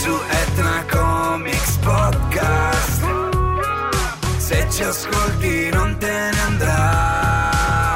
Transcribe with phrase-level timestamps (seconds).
[0.00, 3.04] su Etna Comics Podcast.
[4.38, 7.90] Se ci ascolti non te ne andrai.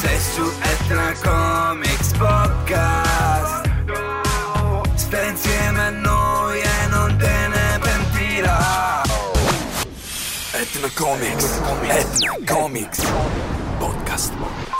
[0.00, 3.70] Sei su Etna Comics Podcast.
[4.94, 9.02] Stai insieme a noi e non te ne pentirai.
[10.52, 11.60] Etna Comics.
[11.82, 13.04] Etna Comics
[13.78, 14.71] Podcast.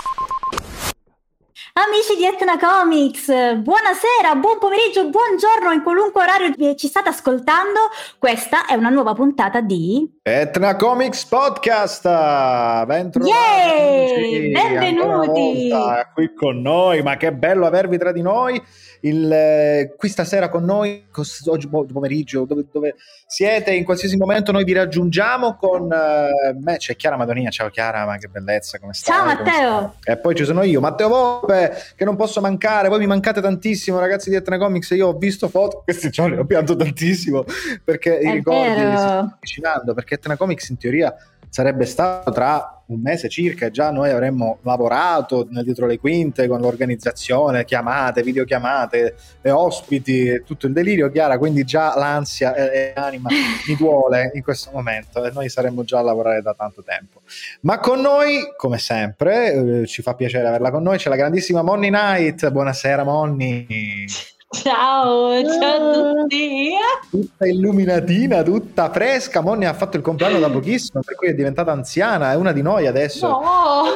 [1.84, 7.90] Amici di Etna Comics, buonasera, buon pomeriggio, buongiorno in qualunque orario ci state ascoltando.
[8.18, 12.04] Questa è una nuova puntata di Etna Comics Podcast.
[12.04, 13.28] Bentrovati.
[13.28, 14.52] Yay!
[14.52, 15.68] Benvenuti
[16.14, 18.62] qui con noi, ma che bello avervi tra di noi.
[19.04, 21.06] Il, eh, qui stasera con noi,
[21.46, 22.95] oggi pomeriggio, dove, dove,
[23.26, 28.04] siete, in qualsiasi momento noi vi raggiungiamo con uh, me, c'è Chiara Madonia, ciao Chiara,
[28.04, 29.16] ma che bellezza, come stai?
[29.16, 29.95] Ciao Matteo!
[30.04, 33.98] E poi ci sono io, Matteo Volpe, che non posso mancare, voi mi mancate tantissimo
[33.98, 37.45] ragazzi di Etna Comics, io ho visto foto, questi giorni ho pianto tantissimo,
[37.82, 38.90] perché È i ricordi vero.
[38.90, 41.15] si stanno avvicinando, perché Etna Comics in teoria
[41.52, 46.63] sarebbe stato tra un mese circa e già noi avremmo lavorato dietro le quinte con
[46.63, 52.93] l'organizzazione, chiamate, videochiamate, e ospiti e tutto il delirio, Chiara, quindi già l'ansia e, e
[52.96, 53.29] l'anima
[53.69, 57.21] mi duole in questo momento e noi saremmo già a lavorare da tanto tempo.
[57.60, 61.63] Ma con noi, come sempre, eh, ci fa piacere averla con noi, c'è la grandissima
[61.63, 64.06] Monni Knight, buonasera Monni.
[64.53, 66.70] Ciao, ciao a tutti.
[67.10, 69.41] Tutta illuminatina, tutta fresca.
[69.41, 72.60] Monni ha fatto il compleanno da pochissimo, per cui è diventata anziana, è una di
[72.62, 73.28] noi adesso.
[73.28, 73.41] No,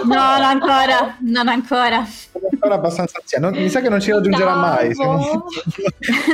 [0.04, 2.02] No, non ancora, non ancora.
[2.32, 3.50] È ancora abbastanza anziana.
[3.50, 4.94] Non- mi sa che non ci raggiungerà mai.
[4.94, 5.44] Bravo.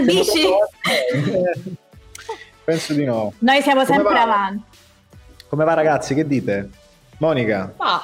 [0.07, 0.47] Dici?
[2.65, 3.33] Penso di no.
[3.41, 4.23] Noi siamo Come sempre va?
[4.23, 4.63] avanti.
[5.49, 6.15] Come va ragazzi?
[6.15, 6.71] Che dite?
[7.19, 7.73] Monica?
[7.77, 8.01] Ma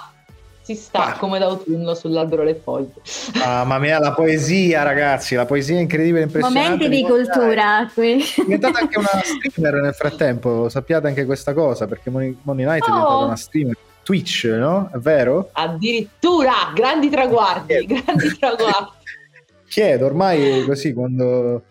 [0.69, 1.19] si sta Ah.
[1.19, 2.93] come d'autunno sull'albero le foglie.
[3.37, 6.69] Mamma mia, la poesia ragazzi, la poesia è incredibile, impressionante.
[6.85, 8.21] Momenti di cultura qui.
[8.21, 12.85] È diventata anche una streamer nel frattempo, sappiate anche questa cosa, perché Moni Moni Knight
[12.87, 12.93] è Oh.
[12.93, 13.77] diventata una streamer.
[14.03, 14.91] Twitch, no?
[14.93, 15.49] È vero?
[15.53, 17.85] Addirittura grandi traguardi, Eh.
[17.87, 18.91] grandi traguardi.
[19.69, 21.63] Chiedo, ormai così quando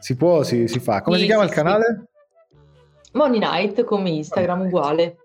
[0.00, 1.02] si può si, si fa.
[1.02, 1.62] Come Sì, si chiama sì, il sì.
[1.62, 2.02] canale?
[3.12, 5.18] Money Night come Instagram uguale.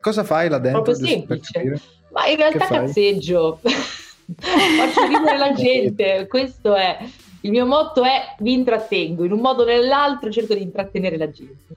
[0.00, 0.82] Cosa fai là dentro?
[0.82, 1.80] Proprio semplice.
[2.18, 3.60] Ma in realtà cazzeggio.
[3.62, 6.26] Faccio ridere la gente.
[6.28, 6.98] Questo è
[7.42, 9.24] il mio motto è vi intrattengo.
[9.24, 11.76] In un modo o nell'altro cerco di intrattenere la gente.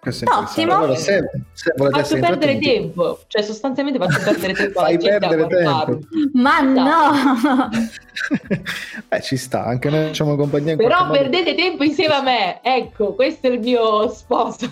[0.00, 0.32] Questo è.
[0.32, 0.76] Ottimo.
[0.76, 5.46] Allora, se, se volete Faccio perdere tempo, cioè sostanzialmente faccio perdere tempo Fai gente perdere
[5.48, 5.98] tempo.
[6.34, 7.68] Ma no!
[9.08, 11.18] eh, ci sta, anche noi facciamo compagnia Però modo.
[11.18, 14.70] perdete tempo insieme a me, ecco, questo è il mio sposo.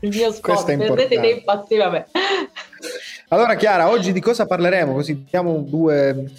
[0.00, 2.06] Il mio è perdete assieme a me.
[3.28, 4.92] Allora, Chiara, oggi di cosa parleremo?
[4.92, 6.30] Così diamo due,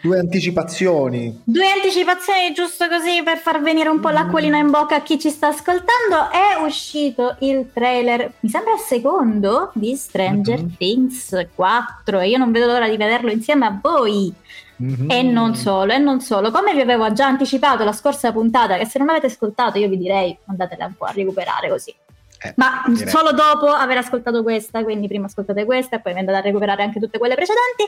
[0.00, 1.42] due anticipazioni.
[1.44, 5.28] Due anticipazioni giusto così per far venire un po' l'acquolina in bocca a chi ci
[5.28, 6.30] sta ascoltando.
[6.30, 10.76] È uscito il trailer, mi sembra il secondo di Stranger Mhm.
[10.78, 14.32] Things 4 e io non vedo l'ora di vederlo insieme a voi.
[14.76, 15.10] Mhm.
[15.10, 16.52] E non solo, e non solo.
[16.52, 19.98] Come vi avevo già anticipato la scorsa puntata, che se non avete ascoltato io vi
[19.98, 21.92] direi andatela un po' a recuperare così.
[22.40, 23.08] Eh, Ma direi.
[23.08, 26.82] solo dopo aver ascoltato questa, quindi prima ascoltate questa e poi vi andate a recuperare
[26.82, 27.84] anche tutte quelle precedenti.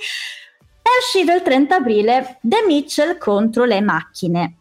[0.82, 4.56] È uscito il 30 aprile The Mitchell contro le macchine,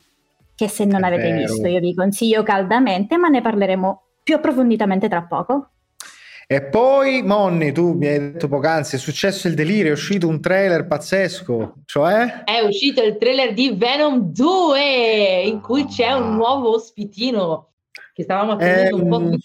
[0.56, 1.38] che se non È avete vero.
[1.54, 5.70] visto io vi consiglio caldamente, ma ne parleremo più approfonditamente tra poco.
[6.52, 10.42] E poi, Monni, tu mi hai detto poc'anzi, è successo il delirio, è uscito un
[10.42, 12.44] trailer pazzesco, cioè?
[12.44, 17.68] È uscito il trailer di Venom 2, in cui c'è un nuovo ospitino
[18.14, 19.38] che stavamo attendendo un po' Ehm,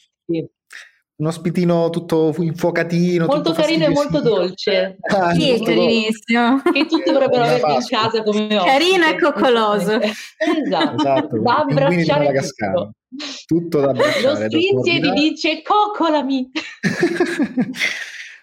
[1.17, 3.27] Un ospitino tutto fu- infuocatino.
[3.27, 4.97] Molto tutto carino e molto dolce.
[5.01, 5.65] Ah, Sì, è molto dolce.
[5.65, 6.63] carinissimo.
[6.73, 8.65] Che tutti vorrebbero avere in casa come ospite.
[8.65, 10.01] Carino e coccoloso.
[10.01, 10.97] Esatto.
[10.97, 12.91] Esatto, da di abbracciare tutto.
[13.47, 14.39] Tutto da Lo abbracciare.
[14.41, 15.21] da stringe e ti coordinare.
[15.21, 16.51] dice coccolami.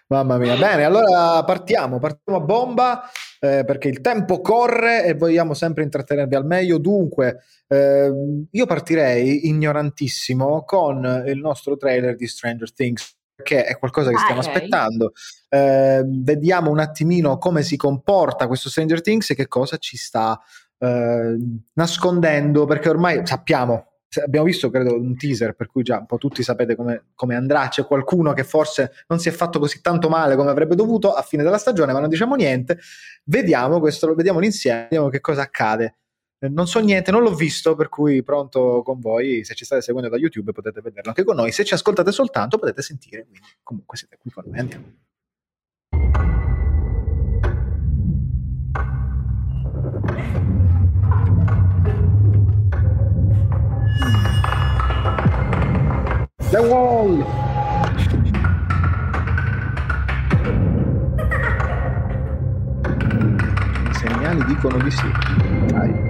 [0.08, 3.10] Mamma mia, bene, allora partiamo, partiamo a bomba
[3.44, 6.78] eh, perché il tempo corre e vogliamo sempre intrattenervi al meglio.
[6.78, 14.12] Dunque, ehm, io partirei ignorantissimo con il nostro trailer di Stranger Things, perché è qualcosa
[14.12, 14.48] che stiamo Ok.
[14.48, 15.14] aspettando.
[15.50, 20.40] Eh, vediamo un attimino come si comporta questo Stranger Things e che cosa ci sta
[20.78, 21.38] eh,
[21.74, 23.91] nascondendo, perché ormai sappiamo.
[24.20, 27.70] Abbiamo visto, credo, un teaser per cui già un po' tutti sapete come, come andrà.
[27.70, 31.22] C'è qualcuno che forse non si è fatto così tanto male come avrebbe dovuto a
[31.22, 32.80] fine della stagione, ma non diciamo niente.
[33.24, 35.96] Vediamo questo, lo vediamo insieme, vediamo che cosa accade.
[36.40, 39.46] Eh, Non so niente, non l'ho visto, per cui pronto con voi.
[39.46, 41.52] Se ci state seguendo da YouTube potete vederlo anche con noi.
[41.52, 43.24] Se ci ascoltate soltanto potete sentire.
[43.24, 44.60] Quindi comunque siete qui con noi.
[44.60, 44.94] Andiamo.
[56.52, 57.26] Firewall!
[63.88, 65.10] I segnali dicono di sì.
[65.68, 66.10] Dai.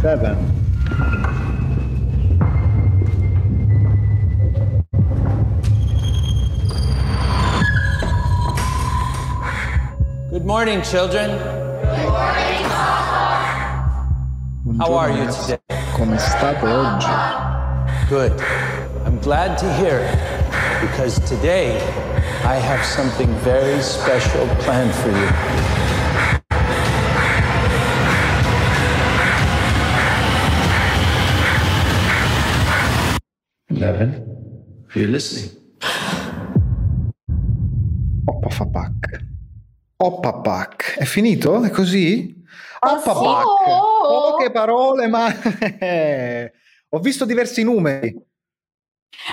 [0.00, 0.36] Seven.
[10.32, 11.54] Good morning, children.
[14.78, 15.58] How are you today?
[15.94, 17.06] Come state oggi?
[18.08, 18.34] Good.
[19.06, 20.18] I'm glad to hear it
[20.82, 21.78] because today
[22.42, 25.30] I have something very special planned for you.
[33.70, 34.10] Eleven,
[34.92, 35.54] are you listening?
[38.26, 39.22] Oppa fa pack.
[40.02, 40.98] Oppa pack.
[40.98, 41.62] È finito?
[41.62, 42.42] È così?
[42.92, 43.04] Oh, sì.
[43.04, 43.46] pack.
[43.68, 44.30] Oh!
[44.30, 45.26] Poche parole, ma
[46.90, 48.08] ho visto diversi numeri.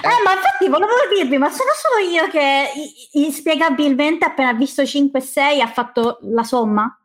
[0.03, 2.69] Eh, ma infatti volevo dirvi, ma sono solo io che
[3.13, 6.95] inspiegabilmente appena visto 5 e 6 ha fatto la somma?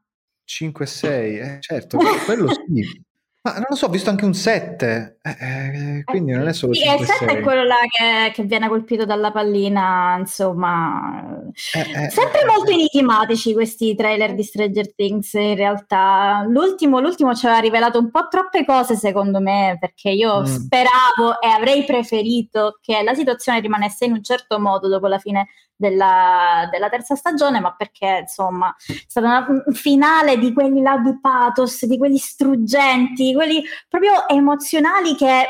[0.45, 3.05] 5 e 6, eh, certo, quello sì.
[3.47, 6.73] Ma non lo so, ho visto anche un 7, eh, eh, quindi non è solo
[6.73, 7.43] Sì, e 5 il e 7 è 6.
[7.45, 11.45] quello là che, che viene colpito dalla pallina, insomma.
[11.75, 12.75] Eh, eh, Sempre eh, molto eh.
[12.75, 16.45] enigmatici questi trailer di Stranger Things in realtà.
[16.49, 20.45] L'ultimo, l'ultimo ci aveva rivelato un po' troppe cose secondo me, perché io Mm.
[20.45, 25.47] speravo e avrei preferito che la situazione rimanesse in un certo modo dopo la fine
[25.77, 30.97] della, della terza stagione, ma perché insomma è stato una- un finale di quelli là
[30.99, 35.47] di pathos, di quelli struggenti, quelli proprio emozionali che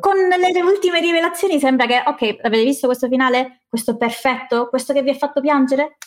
[0.00, 3.64] con le ultime rivelazioni sembra che, ok, avete visto questo finale?
[3.68, 4.68] Questo perfetto?
[4.68, 5.98] Questo che vi ha fatto piangere?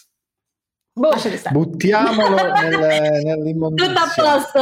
[0.91, 1.11] Boh.
[1.51, 3.87] Buttiamolo nel- nell'immondizia.
[3.87, 4.59] Tutto a posto,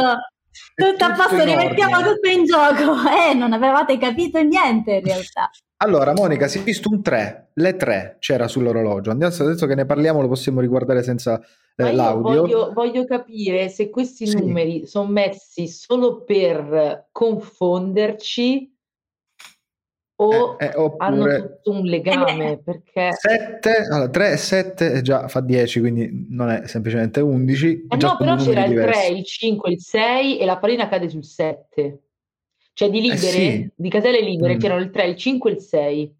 [0.74, 2.14] tutto a tutto posto, in rimettiamo ordine.
[2.14, 2.96] tutto in gioco.
[3.30, 5.50] Eh, non avevate capito niente in realtà.
[5.80, 9.10] Allora, Monica, si è visto un 3, le 3 c'era sull'orologio.
[9.12, 11.40] Andiamo adesso che ne parliamo, lo possiamo riguardare senza
[11.76, 12.40] eh, l'audio.
[12.40, 14.40] voglio, voglio capire se questi Sì.
[14.40, 18.74] numeri sono messi solo per confonderci
[20.20, 25.28] o Eh, eh, hanno oppure tutto un legame, perché 7, allora 3 e 7 già
[25.28, 27.86] fa 10, quindi non è semplicemente 11.
[27.88, 29.12] Eh già no, però c'era il 3, diversi.
[29.16, 32.00] il 5, il 6 e la pallina cade sul 7.
[32.78, 33.68] Cioè di libere, sì.
[33.74, 34.58] di caselle libere Mm.
[34.60, 36.16] c'erano il 3, il 5 e il 6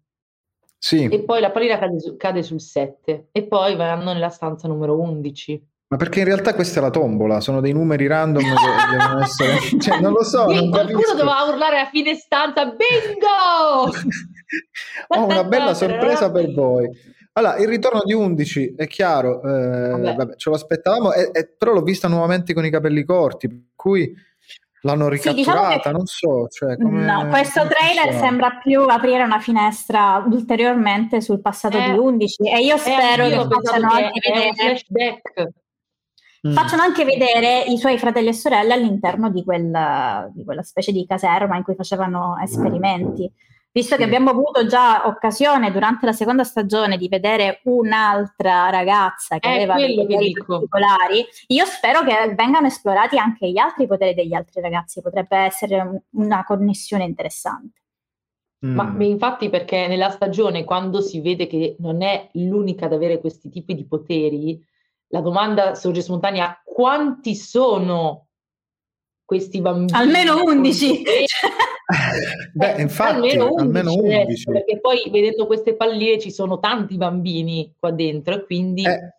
[0.77, 4.67] Sì, e poi la pallina cade, su- cade sul 7 e poi vanno nella stanza
[4.67, 5.65] numero 11.
[5.87, 8.49] ma perché in realtà questa è la tombola, sono dei numeri random che
[8.97, 9.57] devono essere...
[9.79, 13.89] Cioè, non lo so, non qualcuno doveva urlare a fine stanza bingo!
[15.17, 16.89] Ho una bella sorpresa per voi.
[17.33, 20.15] Allora, il ritorno di 11 è chiaro, eh, Vabbè.
[20.15, 23.59] vabbè, ce lo aspettavamo, e- e- però l'ho vista nuovamente con i capelli corti, per
[23.75, 24.13] cui
[24.81, 26.47] l'hanno Sì, diciamo ricatturata, che- non so.
[26.47, 28.25] Cioè, come- No, questo come trailer funziona.
[28.27, 33.23] sembra più aprire una finestra ulteriormente sul passato Eh, di 11 e io E spero
[33.23, 35.49] anch'io che ho pensato facciano che anche vedere flashback.
[36.47, 36.53] Mm.
[36.53, 41.05] facciano anche vedere i suoi fratelli e sorelle all'interno di quella, di quella specie di
[41.05, 43.29] caserma in cui facevano esperimenti.
[43.71, 44.07] Visto che Sì.
[44.07, 49.75] abbiamo avuto già occasione durante la seconda stagione di vedere un'altra ragazza che È aveva
[49.75, 54.59] dei che poteri particolari, io spero che vengano esplorati anche gli altri poteri degli altri
[54.61, 57.77] ragazzi, potrebbe essere un- una connessione interessante.
[58.61, 58.97] Ma Mm.
[58.97, 63.49] beh, infatti perché nella stagione quando si vede che non è l'unica ad avere questi
[63.49, 64.59] tipi di poteri,
[65.11, 68.27] la domanda sorge spontanea, quanti sono
[69.23, 69.97] questi bambini?
[69.97, 71.03] Almeno con 11.
[72.53, 74.31] Beh, Eh, infatti, almeno 11, almeno deve 11.
[74.33, 79.13] essere, perché poi vedendo queste palline ci sono tanti bambini qua dentro e quindi Eh,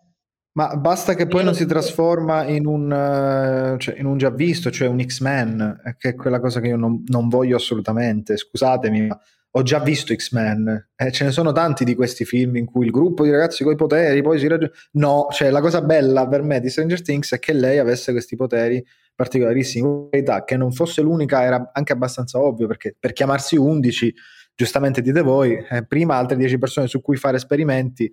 [0.53, 4.71] ma basta che poi non si trasforma in un, eh, cioè, in un già visto,
[4.71, 8.37] cioè un X-Men, eh, che è quella cosa che io non, non voglio assolutamente.
[8.37, 9.19] Scusatemi, ma
[9.53, 10.91] ho già visto X-Men.
[10.97, 13.73] Eh, ce ne sono tanti di questi film in cui il gruppo di ragazzi con
[13.73, 14.75] i poteri poi si raggiunge.
[14.93, 18.37] No, cioè la cosa bella per me di Stranger Things è che lei avesse questi
[18.37, 18.85] poteri
[19.21, 20.09] particolarissimi.
[20.11, 24.15] Verità, che non fosse l'unica era anche abbastanza ovvio perché per chiamarsi 11,
[24.55, 28.11] giustamente dite voi, eh, prima altre 10 persone su cui fare esperimenti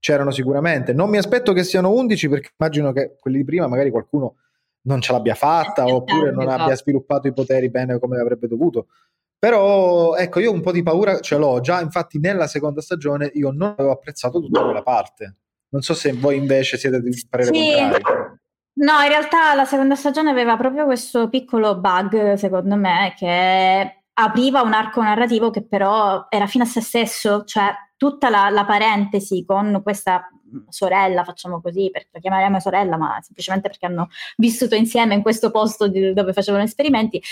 [0.00, 0.92] c'erano sicuramente.
[0.92, 4.36] Non mi aspetto che siano 11 perché immagino che quelli di prima magari qualcuno
[4.82, 8.88] non ce l'abbia fatta oppure non abbia sviluppato i poteri bene come avrebbe dovuto.
[9.38, 13.52] Però ecco, io un po' di paura ce l'ho già, infatti nella seconda stagione io
[13.52, 15.36] non avevo apprezzato tutta quella parte.
[15.68, 17.70] Non so se voi invece siete di parere Sì.
[17.70, 18.27] contrario.
[18.80, 24.62] No, in realtà la seconda stagione aveva proprio questo piccolo bug, secondo me, che apriva
[24.62, 29.44] un arco narrativo che però era fine a se stesso, cioè tutta la, la parentesi
[29.44, 30.28] con questa
[30.68, 35.50] sorella, facciamo così, perché la chiameremo sorella, ma semplicemente perché hanno vissuto insieme in questo
[35.50, 37.22] posto di, dove facevano esperimenti,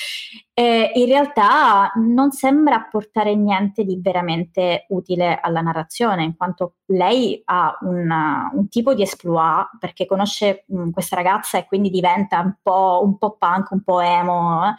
[0.55, 7.43] eh, in realtà non sembra apportare niente di veramente utile alla narrazione, in quanto lei
[7.45, 12.55] ha una, un tipo di exploit perché conosce mh, questa ragazza e quindi diventa un
[12.63, 14.75] po', un po' punk, un po' emo, eh,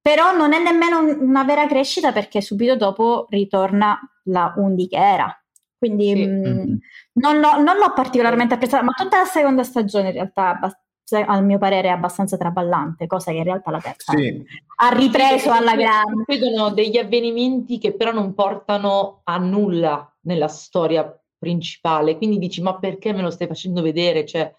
[0.00, 5.39] però non è nemmeno una vera crescita perché subito dopo ritorna la Undi che era.
[5.80, 6.26] Quindi Sì.
[6.26, 6.78] mh, Mhm.
[7.14, 10.78] non, l'ho, non l'ho particolarmente apprezzata, ma tutta la seconda stagione in realtà, abbast-
[11.26, 14.44] al mio parere, è abbastanza traballante, cosa che in realtà la terza Sì,
[14.76, 16.24] ha ripreso alla grande.
[16.28, 22.78] Succedono degli avvenimenti che però non portano a nulla nella storia principale, quindi dici ma
[22.78, 24.26] perché me lo stai facendo vedere?
[24.26, 24.54] Cioè,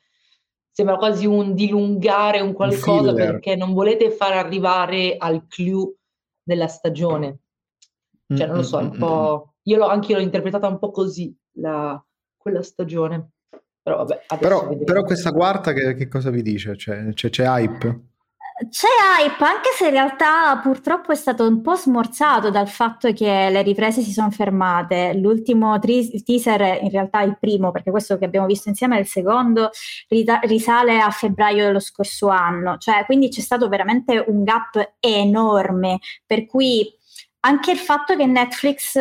[0.71, 3.31] sembra quasi un dilungare un qualcosa filler.
[3.31, 5.95] perché non volete far arrivare al clou
[6.41, 7.37] della stagione.
[8.27, 9.50] Cioè, non lo so, è Mm, un po'...
[9.63, 12.01] Io l'ho, anche io l'ho interpretata un po' così, la-
[12.37, 13.31] quella stagione.
[13.83, 16.77] Però vabbè, Però, però questa quarta che, che cosa vi dice?
[16.77, 18.09] Cioè, c'è, c'è hype?
[18.69, 18.87] C'è
[19.19, 23.63] hype, anche se in realtà purtroppo è stato un po' smorzato dal fatto che le
[23.63, 25.13] riprese si sono fermate.
[25.15, 29.07] L'ultimo tri- teaser, in realtà il primo, perché questo che abbiamo visto insieme è il
[29.07, 29.71] secondo,
[30.09, 32.77] rita- risale a febbraio dello scorso anno.
[32.77, 36.87] Cioè, quindi c'è stato veramente un gap enorme, per cui
[37.39, 38.95] anche il fatto che Netflix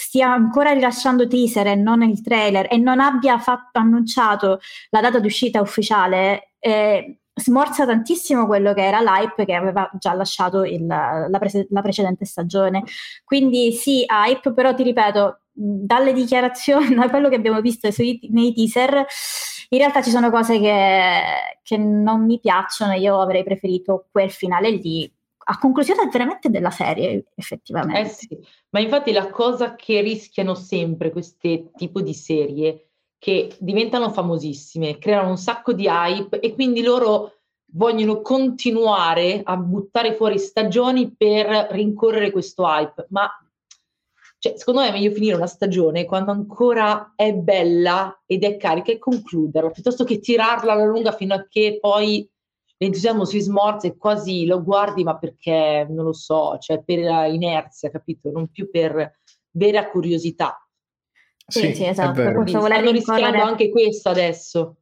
[0.00, 5.20] stia ancora rilasciando teaser e non il trailer e non abbia fatto, annunciato la data
[5.20, 11.38] d'uscita ufficiale eh, smorza tantissimo quello che era l'hype che aveva già lasciato il- la,
[11.38, 12.82] prese- la precedente stagione.
[13.24, 18.52] Quindi sì, hype, però ti ripeto, dalle dichiarazioni, da quello che abbiamo visto sui- nei
[18.54, 19.04] teaser,
[19.70, 21.22] in realtà ci sono cose che,
[21.62, 25.10] che non mi piacciono, io avrei preferito quel finale lì,
[25.50, 28.00] a conclusione veramente della serie, effettivamente.
[28.00, 28.38] Eh sì,
[28.70, 35.30] ma infatti la cosa che rischiano sempre queste tipo di serie che diventano famosissime, creano
[35.30, 37.34] un sacco di hype e quindi loro
[37.72, 43.28] vogliono continuare a buttare fuori stagioni per rincorrere questo hype, ma
[44.38, 48.92] cioè, secondo me è meglio finire una stagione quando ancora è bella ed è carica
[48.92, 52.26] e concluderla, piuttosto che tirarla alla lunga fino a che poi
[52.80, 56.98] l'entusiasmo si smorza e quasi lo guardi, ma perché non lo so, cioè per
[57.30, 58.30] inerzia, capito?
[58.30, 59.18] Non più per
[59.50, 60.66] vera curiosità.
[61.46, 64.76] Sì, sì, esatto, stanno rischiando anche questo adesso.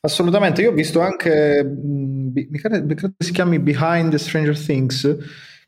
[0.00, 4.58] Assolutamente, io ho visto anche, bi- mi credo, mi credo si chiami Behind the Stranger
[4.58, 5.16] Things,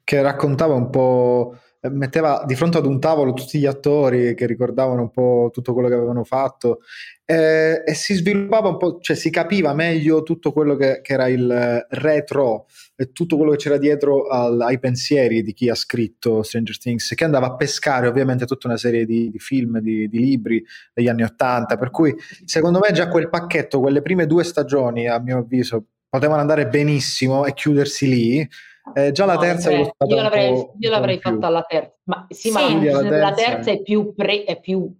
[0.04, 4.46] che raccontava un po', eh, metteva di fronte ad un tavolo tutti gli attori che
[4.46, 6.78] ricordavano un po' tutto quello che avevano fatto
[7.30, 11.28] eh, e si sviluppava un po', cioè si capiva meglio tutto quello che, che era
[11.28, 12.64] il eh, retro
[12.96, 17.12] e tutto quello che c'era dietro al- ai pensieri di chi ha scritto Stranger Things,
[17.14, 21.08] che andava a pescare ovviamente tutta una serie di, di film, di, di libri degli
[21.08, 22.14] anni Ottanta, per cui
[22.46, 27.44] secondo me già quel pacchetto, quelle prime due stagioni, a mio avviso, potevano andare benissimo
[27.44, 28.48] e chiudersi lì.
[28.94, 31.94] Eh, già la No, terza cioè, io un l'avrei, po'- io l'avrei fatta alla terza,
[32.04, 32.88] ma sì, ma Sì.
[32.88, 33.34] Alla la terza.
[33.34, 34.90] terza è più, pre, è più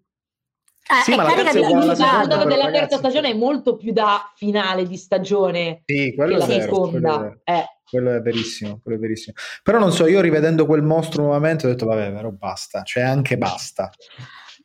[0.90, 4.32] Eh, Sì, ma la carica di però, della ragazzi, terza stagione è molto più da
[4.34, 7.38] finale di stagione Sì, che quello la è vero, quello è seconda.
[7.44, 9.34] Eh, Quello è verissimo, quello è verissimo.
[9.62, 13.38] Però non so, io rivedendo quel mostro nuovamente ho detto, vabbè, però basta, cioè anche
[13.38, 13.90] basta.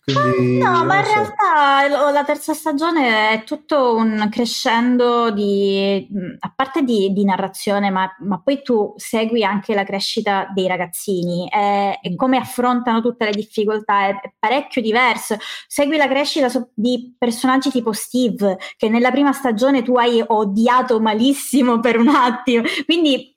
[0.05, 1.13] Quindi, No, non ma in so.
[1.13, 6.05] realtà la terza stagione è tutto un crescendo di,
[6.39, 11.48] a parte di, di narrazione, ma, ma poi tu segui anche la crescita dei ragazzini
[11.50, 15.38] e, e come affrontano tutte le difficoltà, è, è parecchio diverso.
[15.67, 21.00] Segui la crescita so- di personaggi tipo Steve, che nella prima stagione tu hai odiato
[21.00, 23.31] malissimo per un attimo, quindi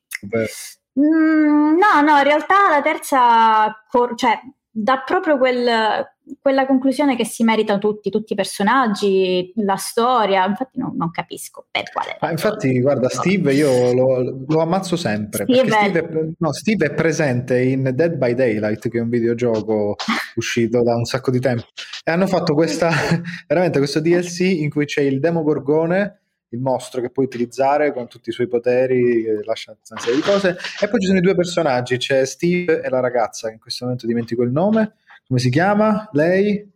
[0.98, 7.24] Mm, no, no, in realtà la terza cor- cioè, dà proprio quel- quella conclusione che
[7.24, 10.44] si meritano tutti, tutti i personaggi, la storia.
[10.46, 12.16] Infatti, non, non capisco per quale.
[12.20, 16.94] Ah, infatti, guarda, Steve io lo, lo ammazzo sempre Steve Steve è, no, Steve è
[16.94, 19.96] presente in Dead by Daylight, che è un videogioco
[20.36, 21.66] uscito da un sacco di tempo.
[22.04, 22.90] E hanno fatto questa,
[23.46, 28.30] veramente questo DLC in cui c'è il Demogorgone, il mostro che puoi utilizzare con tutti
[28.30, 30.56] i suoi poteri, che lascia serie di cose.
[30.80, 33.84] E poi ci sono i due personaggi, c'è Steve e la ragazza, che in questo
[33.84, 34.94] momento dimentico il nome.
[35.26, 36.08] Come si chiama?
[36.12, 36.72] Lei?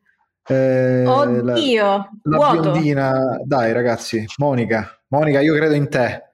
[0.48, 1.84] Eh, la- Oddio,
[2.22, 2.60] la vuoto.
[2.60, 6.24] biondina, dai ragazzi, Monica, Monica, io credo in te.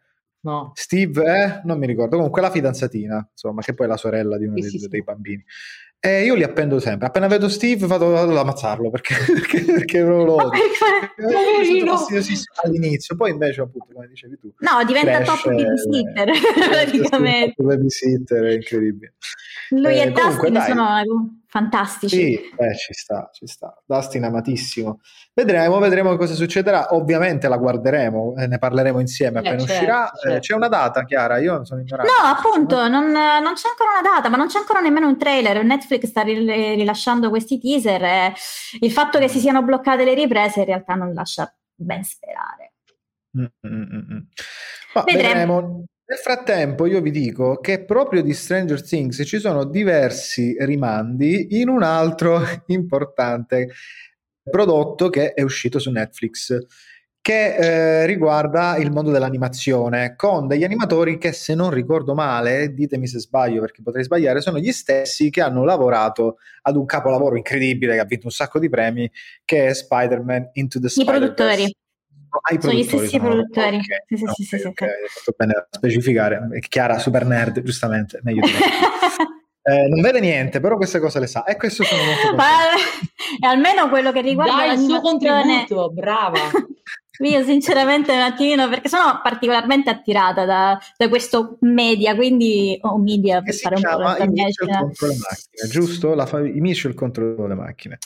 [0.40, 0.72] no.
[0.74, 1.60] Steve, eh?
[1.64, 4.62] Non mi ricordo, comunque la fidanzatina, insomma, che poi è la sorella di uno Sì,
[4.70, 5.44] dei, sì, dei bambini.
[5.98, 7.08] E io li appendo sempre.
[7.08, 10.60] Appena vedo Steve, vado, vado ad ammazzarlo perché, perché, perché lo lo Ma odio.
[11.16, 11.96] Poverino.
[11.96, 17.54] fastidiosissimo all'inizio, poi invece, appunto, come dicevi tu, No, diventa top cresce, babysitter eh, praticamente.
[17.56, 19.14] Top babysitter, è incredibile.
[19.70, 20.68] Lui Eh, e comunque, Dustin dai.
[20.68, 20.86] sono
[21.56, 22.16] fantastici.
[22.16, 23.74] Sì, eh, ci sta, ci sta.
[23.86, 25.00] Dustin amatissimo.
[25.32, 26.94] Vedremo, vedremo cosa succederà.
[26.94, 30.10] Ovviamente la guarderemo, e ne parleremo insieme Eh, appena certo, uscirà.
[30.10, 30.40] Eh, certo.
[30.40, 31.38] c'è una data, Chiara?
[31.38, 32.12] Io sono ignorante.
[32.12, 35.64] No, appunto, non, non c'è ancora una data, ma non c'è ancora nemmeno un trailer.
[35.64, 38.34] Netflix sta ril- rilasciando questi teaser e
[38.80, 42.74] il fatto che si siano bloccate le riprese in realtà non lascia ben sperare.
[43.38, 44.18] Mm, mm, mm, mm.
[45.04, 45.04] Vedremo.
[45.04, 45.84] vedremo.
[46.08, 51.68] Nel frattempo io vi dico che proprio di Stranger Things ci sono diversi rimandi in
[51.68, 53.70] un altro importante
[54.48, 56.56] prodotto che è uscito su Netflix
[57.20, 63.08] che eh, riguarda il mondo dell'animazione con degli animatori che se non ricordo male, ditemi
[63.08, 67.94] se sbaglio perché potrei sbagliare, sono gli stessi che hanno lavorato ad un capolavoro incredibile
[67.94, 69.10] che ha vinto un sacco di premi
[69.44, 71.34] che è Spider-Man Into the I Spider-Verse.
[71.34, 71.74] produttori.
[72.42, 73.76] Ah, i Sono gli produttori stessi sono- produttori.
[73.76, 75.30] ok, Sì, sì, ok, sì, sì, sì, ok, sì.
[75.36, 76.48] bene a specificare.
[76.52, 78.58] È Chiara, super nerd, giustamente, meglio di me.
[79.66, 81.42] Eh, non vede niente, però queste cose le sa.
[81.42, 82.44] E questo sono molto contento.
[83.42, 86.38] E almeno quello che riguarda Dai il suo contributo, brava.
[87.18, 93.38] Io sinceramente un attimino, perché sono particolarmente attirata da, da questo media, quindi, o media
[93.38, 96.14] Che per fare un po' la contro le macchine, giusto?
[96.14, 97.98] La fa- I Mitchell contro le macchine.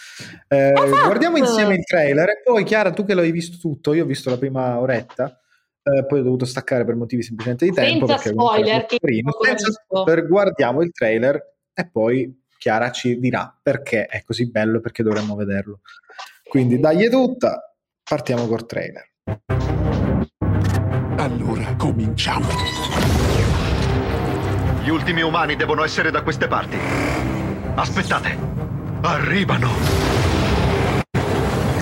[0.48, 1.04] Eh, Esatto.
[1.04, 4.30] Guardiamo insieme il trailer e poi Chiara, tu che l'hai visto tutto, io ho visto
[4.30, 5.40] la prima oretta,
[5.82, 8.06] eh, poi ho dovuto staccare per motivi semplicemente di tempo.
[8.06, 14.22] Senza spoiler, l'ho Senza spoiler, guardiamo il trailer e poi Chiara ci dirà perché è
[14.22, 15.80] così bello e perché dovremmo vederlo.
[16.46, 17.69] Quindi dagli tutta,
[18.10, 19.08] partiamo col trailer.
[21.16, 22.48] Allora cominciamo.
[24.82, 26.76] Gli ultimi umani devono essere da queste parti.
[27.76, 28.36] Aspettate.
[29.02, 29.70] Arrivano.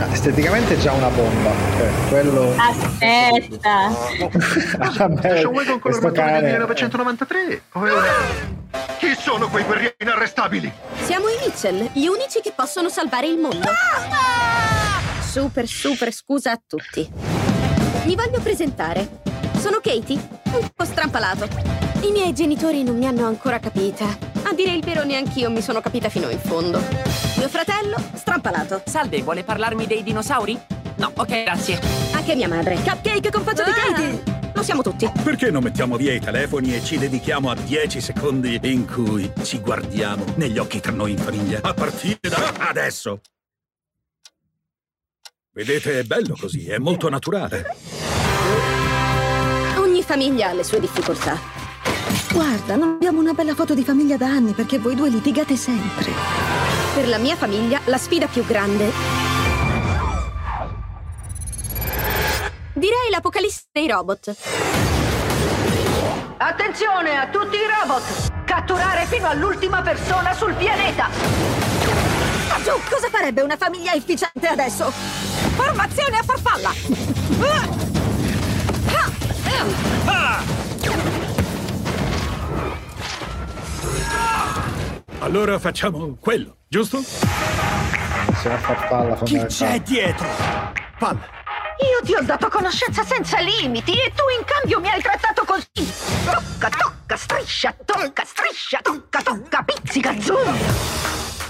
[0.01, 2.55] Ah, Esteticamente è già una bomba, cioè, quello...
[2.59, 3.89] Aspetta,
[4.93, 5.13] John
[5.55, 6.51] Wayne con questo l'armatura del cane...
[6.51, 7.63] 1993.
[7.73, 10.71] O è una- Chi sono quei guerrieri inarrestabili?
[11.05, 13.67] Siamo i Mitchell, gli unici che possono salvare il mondo.
[15.29, 17.07] Super, super scusa a tutti.
[18.07, 19.21] Mi voglio presentare.
[19.59, 20.17] Sono Katie,
[20.55, 21.47] un po' strampalato.
[22.01, 24.07] I miei genitori non mi hanno ancora capita.
[24.45, 26.81] A dire il vero, neanch'io mi sono capita fino in fondo.
[27.37, 28.83] Mio fratello, strampalato.
[28.87, 30.59] Salve, vuole parlarmi dei dinosauri?
[30.97, 31.79] No, ok, grazie.
[32.13, 32.77] Anche mia madre.
[32.77, 34.23] Cupcake con faccia di Katie.
[34.55, 35.13] Lo siamo tutti.
[35.23, 39.59] Perché non mettiamo via i telefoni e ci dedichiamo a 10 secondi in cui ci
[39.61, 41.59] guardiamo negli occhi tra noi in famiglia?
[41.61, 43.21] A partire da adesso.
[45.59, 47.75] Vedete, è bello così, è molto naturale.
[49.77, 51.37] Ogni famiglia ha le sue difficoltà.
[52.33, 56.13] Guarda, non abbiamo una bella foto di famiglia da anni perché voi due litigate sempre.
[56.95, 58.89] Per la mia famiglia, la sfida più grande.
[62.75, 64.37] Direi l'apocalisse dei robot.
[66.37, 68.45] Attenzione a tutti i robot!
[68.45, 71.07] Catturare fino all'ultima persona sul pianeta!
[71.07, 75.28] Ah, giù, cosa farebbe una famiglia efficiente adesso?
[75.59, 76.73] Formazione a farfalla!
[85.19, 87.03] Allora facciamo quello, giusto?
[87.03, 89.83] Se la farfalla fondamentale.
[89.83, 90.27] dietro?
[90.97, 91.27] Palla.
[91.81, 95.93] Io ti ho dato conoscenza senza limiti e tu in cambio mi hai trattato così!
[96.25, 100.57] Tocca, tocca, striscia, tocca, striscia, tocca, tocca, pizzica, zoom!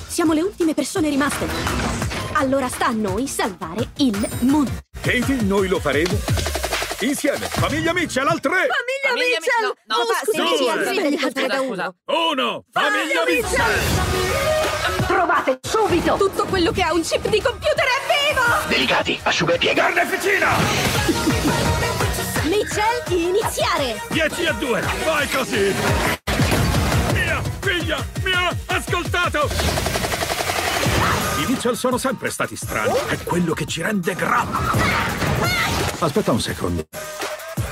[0.07, 2.18] Siamo le ultime persone rimaste.
[2.41, 4.71] Allora sta a noi salvare il mondo.
[5.01, 6.17] Katie, noi lo faremo.
[7.01, 8.51] Insieme, famiglia Mitchell al 3!
[8.53, 9.67] Famiglia, Famiglia Mitchell!
[9.67, 9.75] Mitchell!
[9.87, 11.61] No, no, scusa, scusa.
[11.61, 11.95] uno.
[12.31, 15.07] Uno, famiglia Mitchell!
[15.07, 16.15] Provate subito!
[16.15, 18.43] Tutto quello che ha un chip di computer è vivo!
[18.69, 19.83] Delicati, asciugapiega.
[19.83, 20.51] Carneficina!
[22.45, 24.01] Mitchell, iniziare!
[24.11, 25.75] 10 a 2, vai così!
[27.15, 29.98] Mia figlia mi ha ascoltato!
[31.41, 34.57] I Mitchell sono sempre stati strani, è quello che ci rende grandi.
[36.01, 36.85] Aspetta un secondo.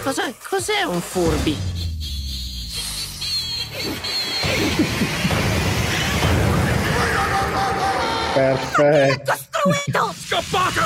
[0.03, 1.57] Cos'è, cos'è un furby?
[8.35, 9.33] Perfetto.
[9.63, 10.13] Costruito!
[10.15, 10.81] Scappate!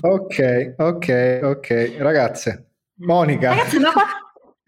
[0.00, 1.96] Ok, ok, ok.
[1.98, 2.66] Ragazze,
[3.00, 4.06] Monica, ragazzi, ma qua-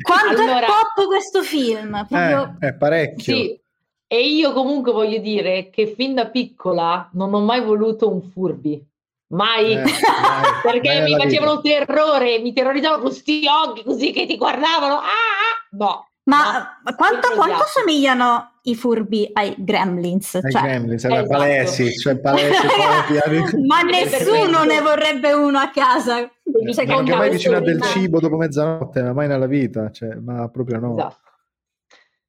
[0.02, 2.06] quanto Allora- è pop questo film?
[2.08, 2.56] Proprio...
[2.60, 3.34] eh, è parecchio.
[3.34, 3.60] Sì,
[4.06, 8.84] e io comunque voglio dire che fin da piccola non ho mai voluto un furby.
[9.28, 9.74] Mai.
[9.74, 9.84] Eh,
[10.62, 11.84] Perché mai mi facevano vita.
[11.84, 14.96] terrore, mi terrorizzavano con sti occhi così che ti guardavano.
[14.98, 15.66] Ah, ah.
[15.70, 16.08] no.
[16.24, 20.34] Ma no, ma quanto, quanto somigliano i furbi ai gremlins.
[20.36, 21.26] Ai cioè, Gremlins, esatto.
[21.26, 22.66] palesi, cioè palesi
[23.66, 26.30] ma nessuno ne vorrebbe uno a casa.
[26.70, 30.48] Secondo Neanche mai vicino a del cibo dopo mezzanotte, ma mai nella vita, cioè, ma
[30.48, 30.96] proprio no.
[30.96, 31.28] Esatto.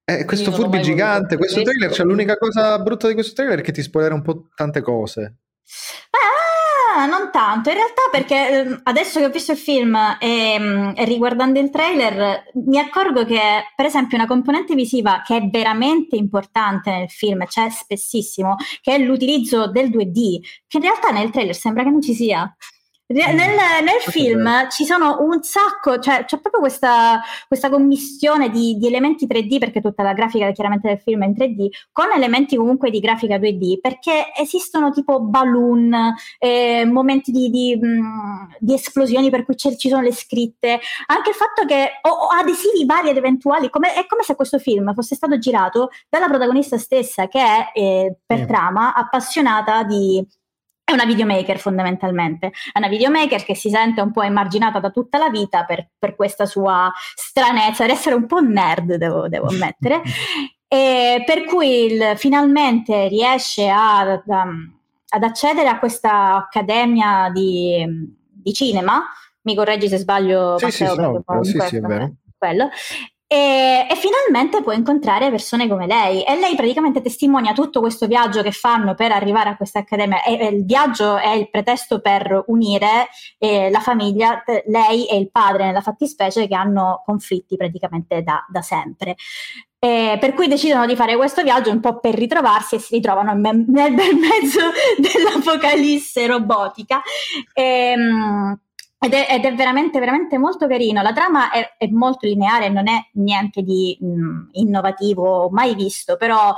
[0.03, 1.71] Eh, questo non furbi gigante, questo questo.
[1.71, 4.81] trailer, cioè, l'unica cosa brutta di questo trailer è che ti spoilerà un po' tante
[4.81, 5.35] cose.
[6.09, 6.50] Ah,
[7.05, 11.05] non tanto, in realtà perché ehm, adesso che ho visto il film e, mm, e
[11.05, 13.39] riguardando il trailer mi accorgo che
[13.75, 18.97] per esempio una componente visiva che è veramente importante nel film, c'è spessissimo, che è
[18.99, 22.55] l'utilizzo del 2D, che in realtà nel trailer sembra che non ci sia.
[23.11, 28.87] Nel, nel film ci sono un sacco, cioè c'è proprio questa, questa commissione di, di
[28.87, 32.89] elementi 3D, perché tutta la grafica chiaramente del film è in 3D, con elementi comunque
[32.89, 39.43] di grafica 2D, perché esistono tipo balloon, eh, momenti di, di, mh, di esplosioni per
[39.45, 43.69] cui ci sono le scritte, anche il fatto che o, o adesivi vari ed eventuali,
[43.69, 48.15] come- è come se questo film fosse stato girato dalla protagonista stessa, che è eh,
[48.25, 48.45] per Sì.
[48.45, 50.25] trama appassionata di
[50.91, 55.17] è una videomaker fondamentalmente, è una videomaker che si sente un po' emarginata da tutta
[55.17, 60.01] la vita per, per questa sua stranezza, ad essere un po' nerd, devo, devo ammettere,
[60.67, 67.85] e per cui il- finalmente riesce a- ad, ad accedere a questa accademia di,
[68.31, 69.01] di cinema,
[69.43, 72.11] mi correggi se sbaglio, Sì, Matteo, sì, no, sì, sì, è vero.
[72.37, 72.69] quello.
[73.33, 78.41] E, e finalmente può incontrare persone come lei e lei praticamente testimonia tutto questo viaggio
[78.41, 82.43] che fanno per arrivare a questa accademia e, e il viaggio è il pretesto per
[82.47, 88.21] unire eh, la famiglia, eh, lei e il padre nella fattispecie che hanno conflitti praticamente
[88.21, 89.15] da, da sempre.
[89.79, 93.33] E per cui decidono di fare questo viaggio un po' per ritrovarsi e si ritrovano
[93.33, 94.59] me- nel bel mezzo
[94.99, 97.01] dell'apocalisse robotica.
[97.53, 98.59] Ehm,
[99.03, 101.01] ed è, ed è veramente, veramente molto carino.
[101.01, 106.55] La trama è, è molto lineare, non è niente di mh, innovativo mai visto, però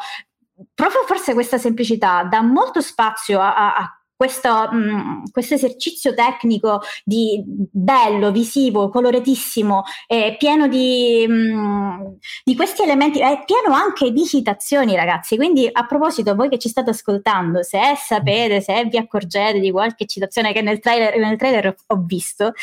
[0.73, 6.81] proprio forse questa semplicità dà molto spazio a, a- a questo, mh, questo esercizio tecnico
[7.03, 14.25] di bello, visivo, coloratissimo, eh, pieno di, mh, di questi elementi, è pieno anche di
[14.25, 15.35] citazioni, ragazzi.
[15.35, 20.05] Quindi, a proposito, voi che ci state ascoltando, se sapete, se vi accorgete di qualche
[20.05, 22.53] citazione che nel trailer, nel trailer ho visto,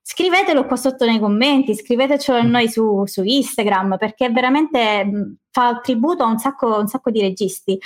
[0.00, 5.78] scrivetelo qua sotto nei commenti, scrivetecelo a noi su, su Instagram, perché veramente mh, fa
[5.82, 7.78] tributo a un sacco, un sacco di registi.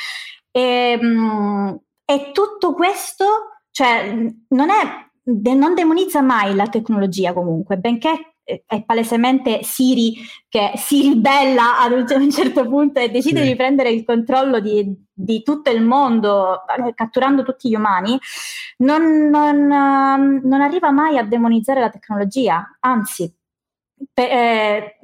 [0.53, 3.25] E, mh, e tutto questo,
[3.71, 4.11] cioè,
[4.49, 10.15] non è non demonizza mai la tecnologia comunque, benché eh, è palesemente Siri
[10.49, 13.49] che si ribella ad un, certo punto e decide Sì.
[13.49, 18.17] di prendere il controllo di, di tutto il mondo, eh, catturando tutti gli umani,
[18.79, 23.35] non, non, ehm, non arriva mai a demonizzare la tecnologia, anzi,
[24.13, 24.99] pe- eh,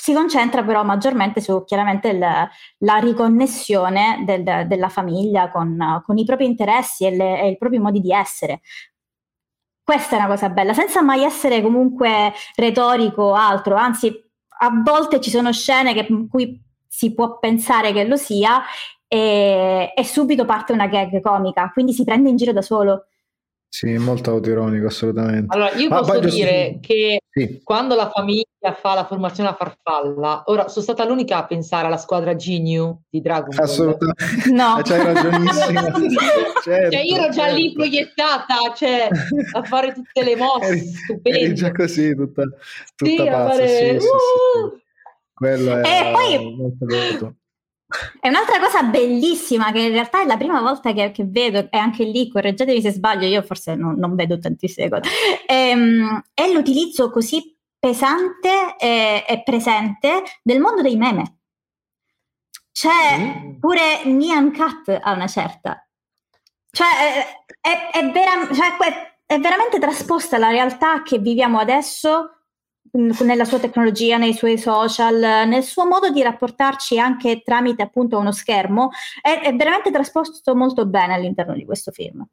[0.00, 6.24] si concentra però maggiormente su chiaramente il- la riconnessione del- della famiglia con, con i
[6.24, 8.60] propri interessi e, le- e i propri modi di essere.
[9.82, 14.12] Questa è una cosa bella, senza mai essere comunque retorico o altro, anzi
[14.60, 18.62] a volte ci sono scene che- in cui si può pensare che lo sia
[19.06, 23.06] e, e subito parte una gag comica, quindi si prende in giro da solo.
[23.70, 25.54] Sì, molto autoironico, assolutamente.
[25.54, 27.60] Allora, io Ma posso poi giusto- dire che Sì.
[27.62, 31.98] quando la famiglia fa la formazione a farfalla, ora sono stata l'unica a pensare alla
[31.98, 33.64] squadra Genu di Dragon Ball.
[33.64, 34.50] Assolutamente.
[34.52, 34.78] No.
[34.78, 35.76] Eh, C'hai ragionissimo.
[36.68, 37.78] Certo, cioè, io ero già lì certo.
[37.78, 39.08] proiettata, cioè,
[39.52, 41.38] a fare tutte le mosse Eri, stupende.
[41.40, 42.42] eri già così, tutta,
[42.96, 43.48] tutta Sì, pazza.
[43.50, 44.70] fare- Sì, sì, sì, Uh!
[44.74, 44.82] sì.
[45.34, 47.34] Quello è E poi- molto voluto.
[48.20, 51.78] È un'altra cosa bellissima che in realtà è la prima volta che, che vedo, e
[51.78, 55.08] anche lì correggetemi se sbaglio, io forse non, non vedo tantissime cose,
[55.46, 61.38] ehm, è l'utilizzo così pesante e, e presente del mondo dei meme.
[62.70, 65.88] C'è pure Nyan Cat a una certa.
[66.70, 66.86] Cioè,
[67.60, 68.76] è, è- vera- cioè,
[69.24, 72.37] è veramente trasposta la realtà che viviamo adesso
[72.92, 78.32] nella sua tecnologia, nei suoi social, nel suo modo di rapportarci anche tramite appunto uno
[78.32, 82.26] schermo, è, è veramente trasposto molto bene all'interno di questo film.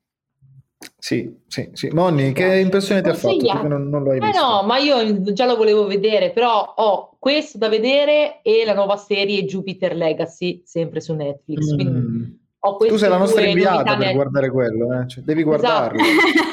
[0.98, 1.88] Sì, sì, sì.
[1.90, 3.68] Monni, che impressione ti ha fatto?
[3.68, 4.46] Non, non lo hai Eh visto.
[4.46, 8.98] no, ma io già lo volevo vedere, però ho questo da vedere e la nuova
[8.98, 11.74] serie Jupiter Legacy, sempre su Netflix.
[11.74, 12.24] Quindi Mm.
[12.66, 15.08] Ho Tu sei la nostra inviata per guardare quello, eh?
[15.08, 15.58] Cioè, devi Esatto.
[15.58, 16.02] guardarlo.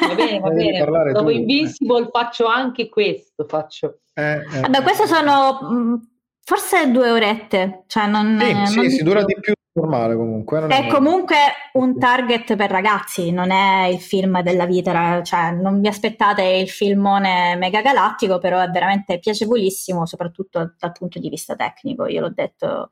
[0.09, 1.13] Va bene, va bene.
[1.13, 1.31] Dopo tu.
[1.31, 4.01] Invincible faccio anche questo, faccio.
[4.15, 4.61] Eh, eh.
[4.61, 6.09] Vabbè, queste sono mh,
[6.45, 10.17] forse due orette, cioè non, Sì, eh, sì, non si di dura di più normale
[10.17, 10.61] comunque.
[10.61, 11.37] non è È comunque
[11.75, 16.69] un target per ragazzi, non è il film della vita, cioè non vi aspettate il
[16.69, 22.07] filmone mega galattico, però è veramente piacevolissimo, soprattutto dal punto di vista tecnico.
[22.07, 22.91] Io l'ho detto,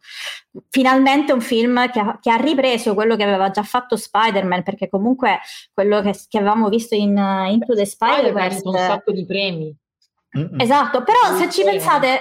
[0.71, 4.89] finalmente un film che ha, che ha ripreso quello che aveva già fatto Spider-Man, perché
[4.89, 5.41] comunque
[5.75, 9.27] quello che, che avevamo visto in uh, Into the Spider-Man ha vinto un sacco di
[9.27, 9.77] premi.
[10.39, 10.61] Mm-mm.
[10.61, 12.21] Esatto, però se ci pensate,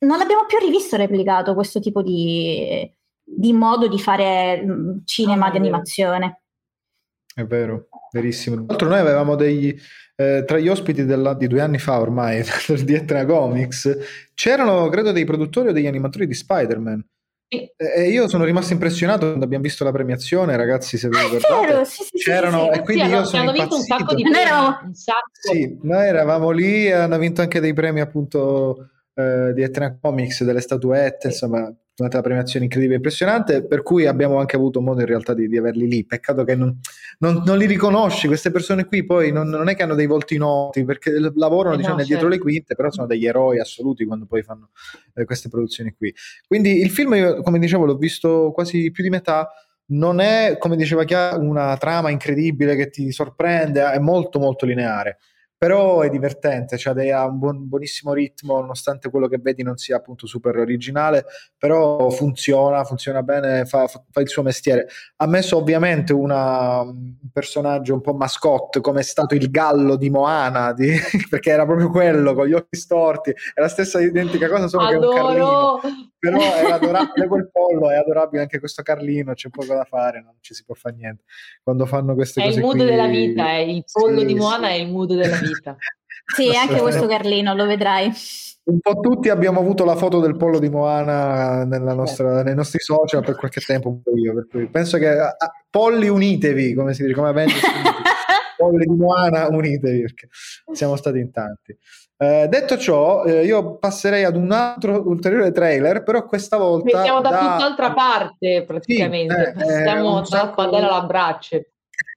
[0.00, 2.97] non l'abbiamo più rivisto replicato questo tipo di,
[3.36, 6.42] di modo di fare mm, cinema Ah, di animazione.
[7.34, 8.56] È vero, verissimo.
[8.56, 9.74] Tra l'altro noi avevamo degli,
[10.16, 12.42] eh, tra gli ospiti della- di due anni fa ormai,
[12.84, 13.96] di Etna Comics,
[14.34, 17.06] c'erano credo dei produttori o degli animatori di Spider-Man.
[17.50, 17.66] Sì.
[17.76, 21.66] E io sono rimasto impressionato quando abbiamo visto la premiazione, ragazzi, se vi Ah, ricordate.
[21.66, 22.80] vero, sì, sì, C'erano- sì, e sì.
[22.82, 24.22] quindi Sì, io sono vinto un sacco di.
[24.24, 25.30] Noi premi, sacco.
[25.32, 30.42] Sì, noi eravamo lì e hanno vinto anche dei premi appunto eh, di Etna Comics,
[30.44, 31.72] delle statuette, insomma,
[32.06, 35.56] la premiazione incredibile e impressionante, per cui abbiamo anche avuto modo in realtà di, di
[35.56, 36.04] averli lì.
[36.04, 36.78] Peccato che non,
[37.18, 40.36] non- non li riconosci, queste persone qui poi non, non è che hanno dei volti
[40.36, 42.48] noti, perché lavorano Eh no, diciamo, nel dietro le certo.
[42.48, 44.70] quinte, però sono degli eroi assoluti quando poi fanno
[45.14, 46.14] eh, queste produzioni qui.
[46.46, 49.50] Quindi il film, io, come dicevo, l'ho visto quasi più di metà.
[49.90, 55.18] Non è, come diceva Chiara, una trama incredibile che ti sorprende, è molto molto lineare
[55.58, 59.96] però è divertente, cioè ha un buon- buonissimo ritmo, nonostante quello che vedi non sia
[59.96, 61.24] appunto super originale,
[61.58, 64.86] però funziona, funziona bene, fa, fa- il suo mestiere.
[65.16, 70.10] Ha messo ovviamente una- un personaggio un po' mascotte, come è stato il gallo di
[70.10, 70.94] Moana, di-
[71.28, 74.94] perché era proprio quello, con gli occhi storti, è la stessa identica cosa, solo che
[74.94, 75.46] è un Carlino.
[75.48, 75.80] Adoro!
[76.20, 80.34] Però è adorabile quel pollo, è adorabile anche questo Carlino, c'è poco da fare, non
[80.40, 81.22] ci si può fare niente.
[81.62, 84.34] Quando fanno queste È cose il mood qui- della vita, è il pollo Sì, di
[84.34, 84.72] Moana sì.
[84.72, 85.46] è il mood della vita.
[86.34, 87.06] Sì, anche questo.
[87.06, 88.12] Carlino, lo vedrai.
[88.64, 92.80] Un po' tutti abbiamo avuto la foto del pollo di Moana nella nostra- nei nostri
[92.80, 95.34] social per qualche tempo, un po' io, per cui penso che ah,
[95.70, 97.62] polli unitevi, come si dice, come Avengers
[98.58, 100.28] polli di Moana unitevi, perché
[100.72, 101.74] siamo stati in tanti.
[102.18, 107.22] Eh, detto ciò, eh, io passerei ad un altro ulteriore trailer, però questa volta Siamo
[107.22, 111.56] da da- tutt'altra parte praticamente, Sì, eh, siamo un dalla sacco- braccia.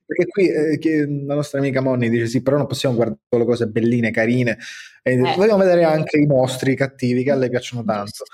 [0.06, 3.46] Perché qui eh, che la nostra amica Monni dice sì, però non possiamo guardare solo
[3.46, 4.58] cose belline, carine,
[5.02, 5.18] e Eh.
[5.36, 8.26] vogliamo vedere anche i mostri cattivi che a lei piacciono tanto.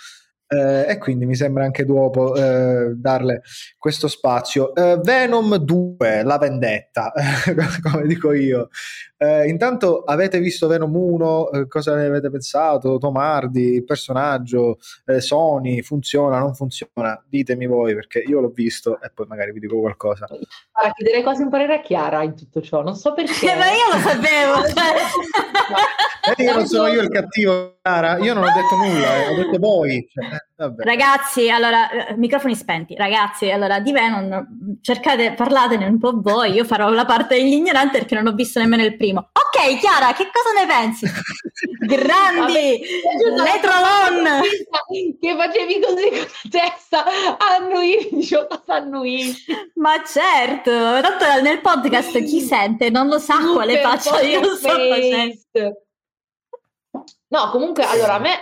[0.50, 3.42] Eh, e quindi mi sembra anche dopo eh, darle
[3.78, 4.74] questo spazio.
[4.74, 7.12] Eh, Venom 2, la vendetta,
[7.84, 8.70] come dico io.
[9.20, 13.00] Eh, intanto avete visto Venom 1, eh, cosa ne avete pensato?
[13.00, 17.20] Tomardi, il personaggio, eh, Sony, funziona, non funziona?
[17.28, 20.28] Ditemi voi perché io l'ho visto e poi magari vi dico qualcosa.
[20.28, 23.56] Guarda, chiederei quasi un parere a Chiara in tutto ciò, non so perché.
[23.56, 24.56] Ma io lo sapevo.
[26.36, 28.18] Eh, io non sono io il cattivo, Chiara.
[28.18, 30.06] Io non ho detto nulla, eh, ho detto voi.
[30.12, 30.84] Cioè, eh, vabbè.
[30.84, 32.96] Ragazzi, allora, eh, microfoni spenti.
[32.96, 36.52] Ragazzi, allora, di Venom, cercate, parlatene un po' voi.
[36.52, 39.30] Io farò la parte degli ignoranti perché non ho visto nemmeno il primo.
[39.32, 41.06] Ok, Chiara, che cosa ne pensi?
[41.86, 42.82] Grandi!
[43.36, 44.42] Letrolon!
[45.20, 47.06] Che facevi così con la testa,
[47.38, 49.54] annuisci, dicevo cosa annuisci?
[49.76, 55.34] Ma certo, tanto nel podcast chi sente non lo sa quale faccia io sto facendo.
[55.52, 55.86] face.
[57.30, 58.42] No, comunque, allora a me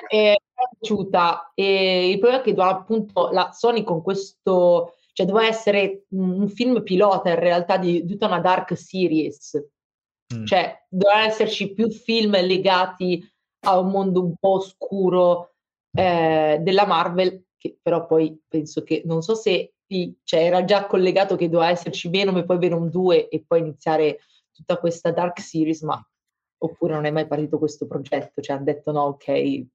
[0.65, 1.51] è piaciuta.
[1.54, 6.49] E il problema è che appunto la Sony con questo, cioè doveva essere un un
[6.49, 9.60] film pilota in realtà di, di tutta una dark series,
[10.34, 10.45] Mm.
[10.45, 13.23] cioè dovevano esserci più film legati
[13.67, 15.54] a un mondo un po' oscuro
[15.91, 19.73] eh, della Marvel, che però poi penso che non so se
[20.23, 24.19] cioè, era già collegato che doveva esserci Venom e poi Venom 2 e poi iniziare
[24.51, 26.04] tutta questa dark series, ma
[26.58, 29.65] oppure non è mai partito questo progetto, cioè hanno detto no, ok,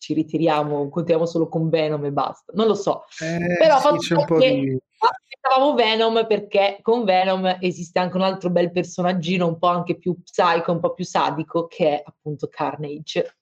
[0.00, 2.52] ci ritiriamo, continuiamo solo con Venom e basta.
[2.56, 3.04] Non lo so.
[3.20, 4.78] Eh, Però sì, fatto che di...
[4.98, 10.16] aspettavamo Venom perché con Venom esiste anche un altro bel personaggino un po' anche più
[10.22, 13.36] psycho, un po' più sadico, che è appunto Carnage.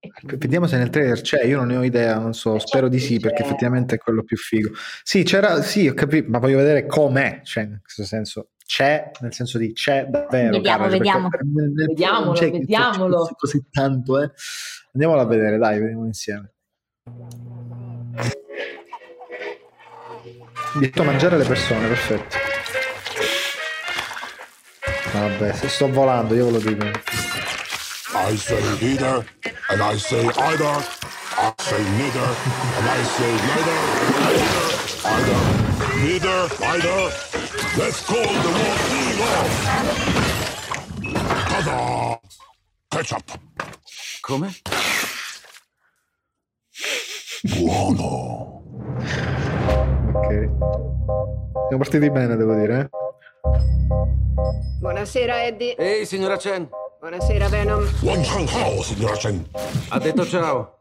[0.00, 2.60] E quindi- Vediamo se nel trailer c'è, io non ne ho idea, non so, Eh,
[2.60, 4.70] spero di certo sì, che perché effettivamente è quello più figo.
[5.02, 9.34] Sì, c'era, sì, ho capito, ma voglio vedere com'è, cioè, in questo senso, c'è, nel
[9.34, 10.52] senso di c'è davvero.
[10.52, 11.28] Vediamo, Carnage, vediamo.
[11.86, 13.28] Vediamolo, vediamolo.
[13.36, 14.30] così tanto, eh.
[14.94, 16.52] Andiamolo a vedere, dai, vediamo insieme.
[20.74, 22.36] Visto mangiare le persone, perfetto.
[25.12, 26.84] Vabbè, se sto volando, io ve lo dico.
[28.14, 29.24] I say either,
[29.70, 30.84] and I say either.
[31.38, 32.36] I say neither,
[32.76, 33.78] and I say neither.
[35.04, 35.40] Either,
[36.04, 37.10] neither, either.
[37.78, 38.50] Let's call the
[39.18, 39.52] war off.
[41.48, 42.20] Ta-da!
[42.90, 43.41] Ketchup.
[44.32, 44.50] Come?
[47.54, 48.62] Buono.
[50.14, 50.28] Ok.
[51.68, 52.80] Siamo partiti bene, devo dire.
[52.80, 52.88] Eh?
[54.80, 55.76] Buonasera, Eddie.
[55.76, 56.66] Ehi, signora Chen.
[56.98, 57.86] Buonasera, Venom.
[58.00, 59.46] Wang Hang Hao, signora Chen.
[59.90, 60.78] Ha detto ciao.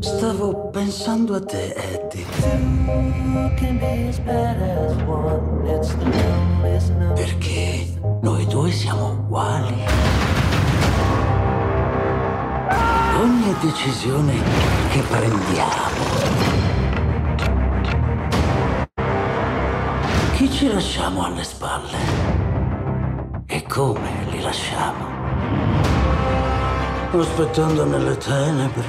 [0.00, 2.24] Stavo pensando a te, Eddie.
[7.14, 7.93] Perché
[8.24, 9.84] noi due siamo uguali.
[13.20, 14.32] Ogni decisione
[14.90, 15.92] che prendiamo.
[20.32, 21.98] Chi ci lasciamo alle spalle?
[23.44, 25.04] E come li lasciamo?
[27.12, 28.86] Aspettando nelle tenebre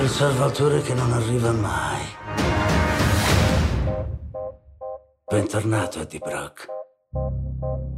[0.00, 2.00] il Salvatore che non arriva mai.
[5.26, 6.68] Bentornato, Eddie Brock.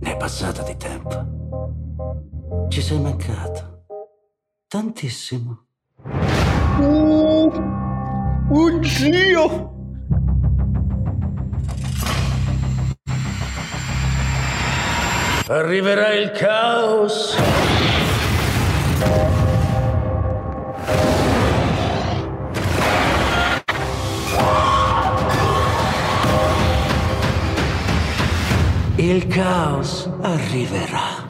[0.04, 2.68] È passato di tempo.
[2.68, 3.86] Ci sei mancato.
[4.68, 5.64] Tantissimo.
[6.78, 7.50] Uh,
[8.50, 9.72] un zio!
[15.48, 17.73] Arriverà il caos.
[29.06, 31.28] Il caos arriverà.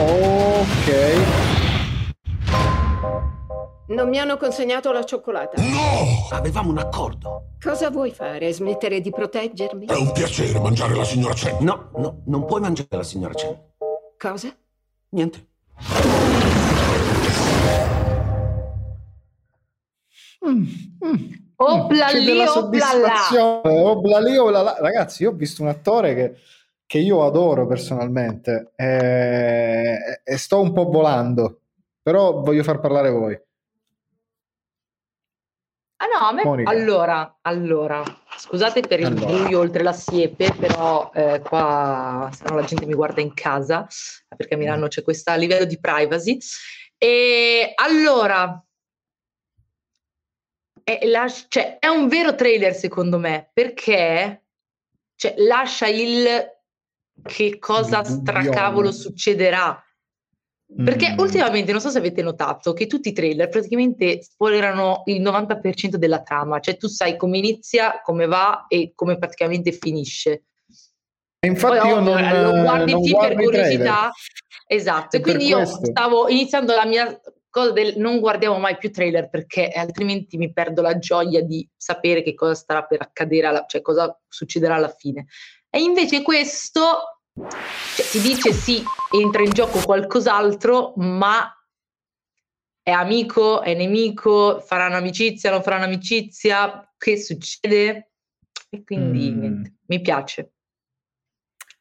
[0.00, 0.88] Ok.
[3.86, 5.62] Non mi hanno consegnato la cioccolata.
[5.62, 6.36] No!
[6.36, 7.50] Avevamo un accordo.
[7.62, 8.52] Cosa vuoi fare?
[8.52, 9.86] Smettere di proteggermi?
[9.86, 11.58] È un piacere mangiare la signora Chen.
[11.60, 13.56] No, no, non puoi mangiare la signora Chen.
[14.18, 14.52] Cosa?
[15.10, 15.54] Niente.
[22.18, 23.80] Lì, della soddisfazione.
[23.80, 24.76] Obla lì, obla là.
[24.78, 26.36] Ragazzi, io ho visto un attore che,
[26.86, 31.60] che io adoro personalmente e, e sto un po' volando,
[32.02, 33.38] però voglio far parlare voi.
[35.98, 36.44] Ah no, a me...
[36.44, 36.70] Monica.
[36.70, 38.02] Allora, allora,
[38.36, 39.26] scusate per il Allora.
[39.26, 43.86] buio oltre la siepe, però eh, qua se no la gente mi guarda in casa,
[44.36, 46.38] perché a Milano c'è questo livello di privacy.
[46.98, 48.62] E allora,
[50.82, 54.44] è, la- cioè, è un vero trailer secondo me, perché
[55.14, 56.54] cioè, lascia il
[57.22, 59.82] che cosa stracavolo succederà.
[60.84, 61.18] Perché Mm.
[61.20, 66.22] ultimamente non so se avete notato che tutti i trailer praticamente spoilerano il 90% della
[66.22, 70.42] trama, cioè tu sai come inizia, come va e come praticamente finisce.
[71.38, 74.10] E infatti Poi io ovvio, non, lo guardi non guardo per curiosità,
[74.66, 75.16] esatto.
[75.16, 75.84] E quindi io questo.
[75.86, 80.82] stavo iniziando la mia cosa del non guardiamo mai più trailer perché altrimenti mi perdo
[80.82, 85.26] la gioia di sapere che cosa starà per accadere, alla- cioè cosa succederà alla fine.
[85.70, 91.50] E invece questo cioè, ti dice sì, entra in gioco qualcos'altro, ma
[92.82, 98.10] è amico, è nemico, faranno amicizia, non faranno amicizia, che succede?
[98.70, 99.38] E quindi Mm.
[99.38, 100.52] niente, mi piace.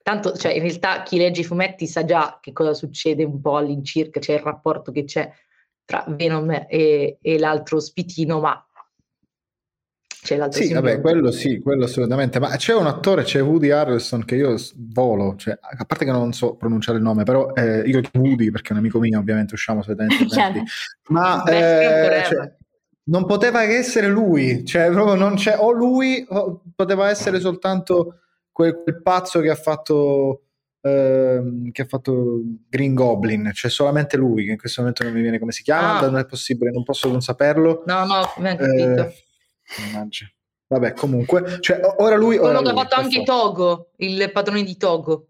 [0.02, 3.58] Tanto, cioè, in realtà chi legge i fumetti sa già che cosa succede un po'
[3.58, 5.32] all'incirca, c'è il rapporto che c'è
[5.84, 8.64] tra Venom e, e l'altro spitino, ma
[10.26, 11.02] c'è l'altro Sì, vabbè, simbionte.
[11.02, 12.40] quello sì, quello assolutamente.
[12.40, 16.34] Ma c'è un attore, c'è Woody Harrelson, che io volo, cioè, a parte che non
[16.34, 19.84] so pronunciare il nome, però eh, io Woody perché è un amico mio, ovviamente usciamo
[19.86, 20.64] venerdì.
[21.10, 22.54] Ma friend eh, cioè,
[23.04, 28.22] non poteva che essere lui, cioè proprio non c'è, o lui o poteva essere soltanto
[28.52, 30.42] quel, quel pazzo che ha fatto
[30.82, 35.22] ehm, che ha fatto Green Goblin, cioè solamente lui, che in questo momento non mi
[35.22, 36.06] viene come si chiama, Ah.
[36.10, 37.84] non è possibile, non posso non saperlo.
[37.86, 39.02] No, no, mi hai capito.
[39.08, 39.14] Eh,
[39.92, 40.26] mannaggia.
[40.68, 43.32] Vabbè, comunque, cioè, ora lui, ora Quello che ha lui, fatto anche forza.
[43.34, 45.28] Togo, il padrone di Togo.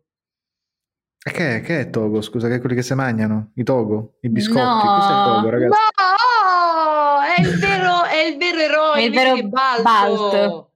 [1.28, 2.22] E Che, è- che è Togo?
[2.22, 3.52] Scusa, che è quelli che si mangiano?
[3.56, 4.18] I Togo?
[4.22, 4.60] I biscotti?
[4.60, 4.82] No.
[4.98, 5.78] Cos'è Togo, ragazzi?
[5.98, 9.84] No, è il vero, è il vero eroe, È il vero Balto.
[9.84, 10.70] Balto.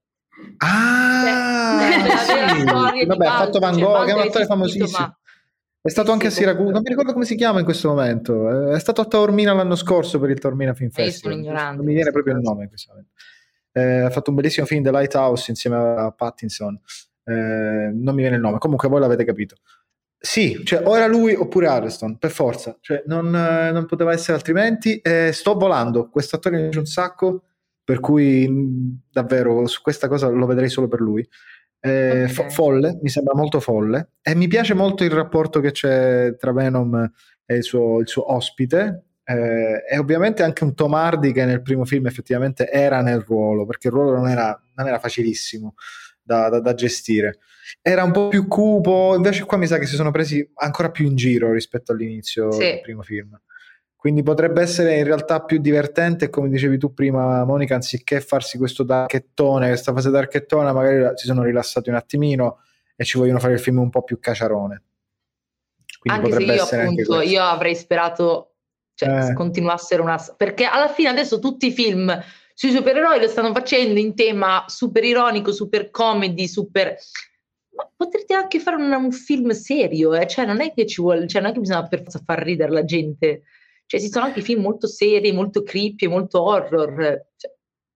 [0.58, 1.80] Ah,
[2.26, 3.06] Cioè, sì.
[3.06, 4.98] Vabbè, ha fatto Van cioè, Gogh, che è un attore famosissimo.
[5.00, 5.18] ma-
[5.82, 8.72] È stato anche a Siracusa, non mi ricordo come si chiama in questo momento.
[8.72, 11.40] È stato a Taormina l'anno scorso per il Taormina Film Festival.
[11.40, 13.12] Non mi viene proprio il nome in questo momento.
[13.72, 16.80] Eh, ha fatto un bellissimo film The Lighthouse insieme a Pattinson.
[17.24, 19.56] Eh, non mi viene il nome, comunque voi l'avete capito.
[20.22, 24.34] Sì, cioè o era lui oppure Ariston, per forza, cioè non, eh, non poteva essere
[24.34, 24.98] altrimenti.
[24.98, 27.44] Eh, sto volando, questo attore mi piace un sacco,
[27.84, 31.26] per cui mh, davvero su questa cosa lo vedrei solo per lui.
[31.82, 32.30] Eh, Ok.
[32.32, 36.52] fo- folle, mi sembra molto folle e mi piace molto il rapporto che c'è tra
[36.52, 37.10] Venom
[37.46, 39.06] e il suo, il suo ospite.
[39.30, 43.64] Eh, e ovviamente anche un Tom Hardy che nel primo film effettivamente era nel ruolo,
[43.68, 45.76] perché il ruolo non era, non era facilissimo
[46.20, 47.38] da, da, da gestire.
[47.80, 51.06] Era un po' più cupo, invece qua mi sa che si sono presi ancora più
[51.06, 52.60] in giro rispetto all'inizio Sì.
[52.60, 53.40] del primo film.
[53.96, 58.82] Quindi potrebbe essere in realtà più divertente, come dicevi tu prima, Monica, anziché farsi questo
[58.82, 62.62] darchettone, questa fase darchettona, magari si sono rilassati un attimino
[62.96, 64.84] e ci vogliono fare il film un po' più caciarone.
[66.00, 68.54] Quindi anche se io appunto io avrei sperato
[69.00, 69.34] cioè, Eh.
[69.34, 72.14] continuassero una perché alla fine adesso tutti i film
[72.54, 76.98] sui supereroi lo stanno facendo in tema super ironico, super comedy, super
[77.72, 80.28] ma potrete anche fare un, un film serio, eh?
[80.28, 82.72] cioè non è che ci vuole, cioè non è che bisogna per forza far ridere
[82.72, 83.44] la gente.
[83.86, 87.28] Cioè, esistono anche film molto seri, molto creepy, molto horror.
[87.38, 87.52] Cioè,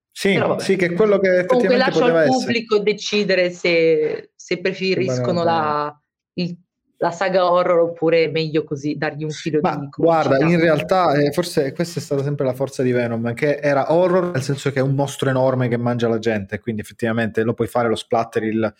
[0.10, 2.38] Sì, sì, che è quello che Comunque effettivamente lascio poteva al essere.
[2.46, 6.02] pubblico decidere se, se preferiscono la,
[6.36, 6.58] il-
[7.04, 10.54] la saga horror oppure è meglio così dargli un filo Ma di guarda, comicità.
[10.54, 14.32] in realtà eh, forse questa è stata sempre la forza di Venom, che era horror
[14.32, 17.68] nel senso che è un mostro enorme che mangia la gente, quindi effettivamente lo puoi
[17.68, 18.74] fare lo splatter, il-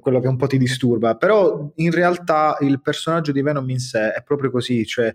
[0.00, 4.12] quello che un po' ti disturba, però in realtà il personaggio di Venom in sé
[4.12, 5.14] è proprio così, cioè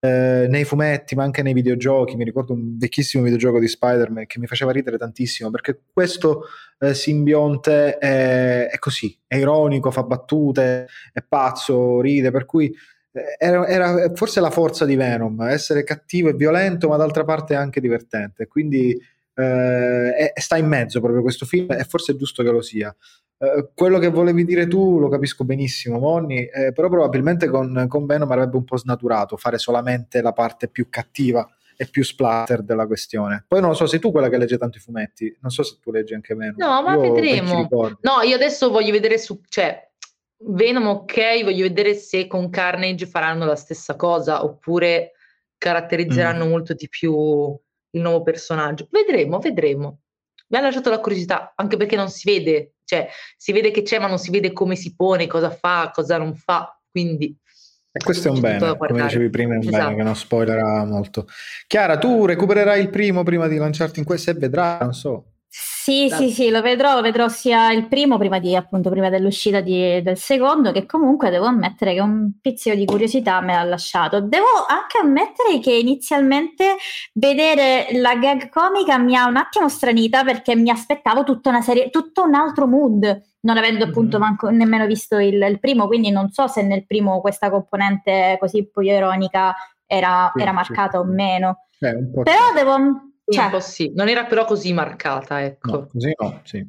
[0.00, 4.38] eh, nei fumetti ma anche nei videogiochi, mi ricordo un vecchissimo videogioco di Spider-Man che
[4.38, 6.44] mi faceva ridere tantissimo perché questo
[6.78, 12.72] eh, simbionte è, è così, è ironico, fa battute, è pazzo, ride, per cui
[13.12, 17.54] eh, era, era forse la forza di Venom, essere cattivo e violento, ma d'altra parte
[17.54, 18.46] anche divertente.
[18.46, 18.96] Quindi
[19.34, 22.94] eh, sta in mezzo proprio questo film e forse è giusto che lo sia.
[23.40, 28.04] Eh, quello che volevi dire tu lo capisco benissimo, Monni, eh, però probabilmente con, con
[28.06, 32.86] Venom avrebbe un po' snaturato fare solamente la parte più cattiva e più splatter della
[32.88, 33.44] questione.
[33.46, 35.78] Poi non lo so, sei tu quella che legge tanto i fumetti, non so se
[35.80, 36.56] tu leggi anche Venom.
[36.58, 37.68] No, ma Io vedremo.
[38.00, 39.88] No, io adesso voglio vedere su, cioè,
[40.40, 45.12] Venom ok, voglio vedere se con Carnage faranno la stessa cosa oppure
[45.56, 46.48] caratterizzeranno Mm.
[46.48, 47.56] molto di più
[47.90, 48.88] il nuovo personaggio.
[48.90, 50.00] Vedremo, vedremo.
[50.48, 53.98] Mi ha lasciato la curiosità, anche perché non si vede, cioè si vede che c'è,
[53.98, 56.78] ma non si vede come si pone, cosa fa, cosa non fa.
[56.90, 57.36] Quindi
[57.92, 59.96] E questo è un bene, come dicevi prima, è un bene Esatto.
[59.96, 61.26] che non spoilerà molto.
[61.66, 65.27] Chiara, tu recupererai il primo prima di lanciarti in questo e vedrai, non so.
[65.50, 69.60] Sì, sì, sì, lo vedrò, lo vedrò sia il primo, prima di, appunto, prima dell'uscita
[69.60, 74.20] di- del secondo, che comunque devo ammettere che un pizzico di curiosità me l'ha lasciato.
[74.20, 76.76] Devo anche ammettere che inizialmente
[77.14, 81.88] vedere la gag comica mi ha un attimo stranita perché mi aspettavo tutta una serie,
[81.88, 86.28] tutto un altro mood, non avendo appunto manco- nemmeno visto il, il primo, quindi non
[86.30, 89.54] so se nel primo questa componente così poi ironica
[89.86, 91.64] era, Sì, era sì, marcata o meno.
[91.78, 93.07] Eh, Però devo...
[93.28, 93.92] sì, cioè, un po' sì.
[93.94, 95.70] Non era però così marcata, ecco.
[95.70, 96.66] no, così no, sì.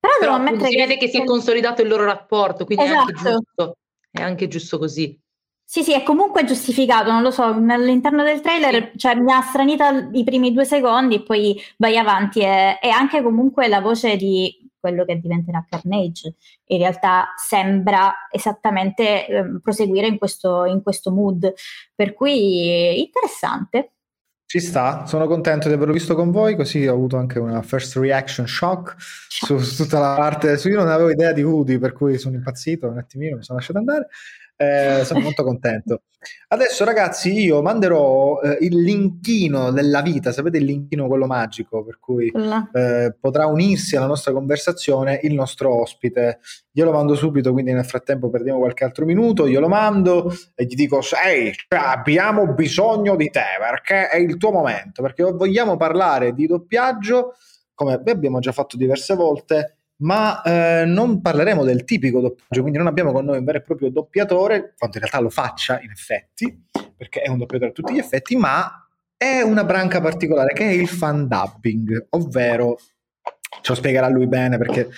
[0.00, 2.84] però devo Però appunto ammettere si vede che si è consolidato il loro rapporto, quindi
[2.84, 3.30] è anche Esatto.
[3.30, 3.76] giusto,
[4.10, 5.18] è anche giusto così.
[5.66, 10.10] Sì, sì, è comunque giustificato, non lo so, all'interno del trailer cioè, mi ha stranita
[10.12, 14.70] i primi due secondi e poi vai avanti e, e anche comunque la voce di
[14.78, 16.34] quello che diventerà Carnage
[16.66, 21.54] in realtà sembra esattamente ehm, proseguire in questo, in questo mood,
[21.94, 23.93] per cui eh, interessante.
[24.54, 27.96] Ci sta, sono contento di averlo visto con voi, così ho avuto anche una first
[27.96, 31.92] reaction shock su, su tutta la parte, su io non avevo idea di Woody, per
[31.92, 34.06] cui sono impazzito un attimino, mi sono lasciato andare,
[34.56, 36.02] Eh, sono molto contento.
[36.48, 41.98] Adesso ragazzi io manderò eh, il linkino della vita, sapete il linkino quello magico, per
[41.98, 42.30] cui
[42.72, 46.38] eh, potrà unirsi alla nostra conversazione il nostro ospite.
[46.72, 49.46] Io lo mando subito, quindi nel frattempo perdiamo qualche altro minuto.
[49.46, 54.36] Io lo mando e gli dico: Sei, cioè, abbiamo bisogno di te perché è il
[54.36, 55.02] tuo momento.
[55.02, 57.34] Perché vogliamo parlare di doppiaggio,
[57.74, 59.78] come abbiamo già fatto diverse volte.
[59.96, 63.62] Ma eh, non parleremo del tipico doppiaggio, quindi non abbiamo con noi un vero e
[63.62, 66.64] proprio doppiatore, quanto in realtà lo faccia in effetti,
[66.96, 68.86] perché è un doppiatore a tutti gli effetti, ma
[69.16, 72.76] è una branca particolare che è il fan dubbing, ovvero
[73.62, 74.88] ce lo spiegherà lui bene perché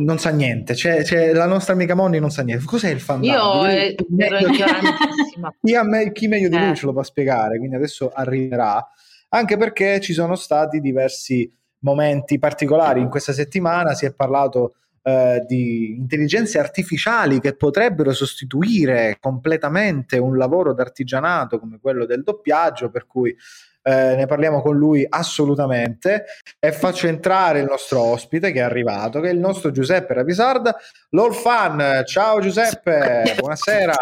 [0.00, 0.74] non sa niente.
[0.74, 2.64] C'è, c'è la nostra amica Monni non sa niente.
[2.64, 3.70] Cos'è il fan Io dubbing?
[3.70, 5.54] eh, ero ignorantissima.
[5.62, 6.74] Chi, a me- chi meglio di lui Eh.
[6.74, 8.84] ce lo può spiegare, quindi adesso arriverà.
[9.30, 11.50] Anche perché ci sono stati diversi
[11.82, 19.18] momenti particolari in questa settimana, si è parlato eh, di intelligenze artificiali che potrebbero sostituire
[19.20, 23.36] completamente un lavoro d'artigianato come quello del doppiaggio, per cui
[23.84, 26.24] eh, ne parliamo con lui assolutamente
[26.58, 30.76] e faccio entrare il nostro ospite che è arrivato, che è il nostro Giuseppe Rapisarda,
[31.10, 32.02] l'All Fan.
[32.04, 33.94] Ciao Giuseppe, buonasera.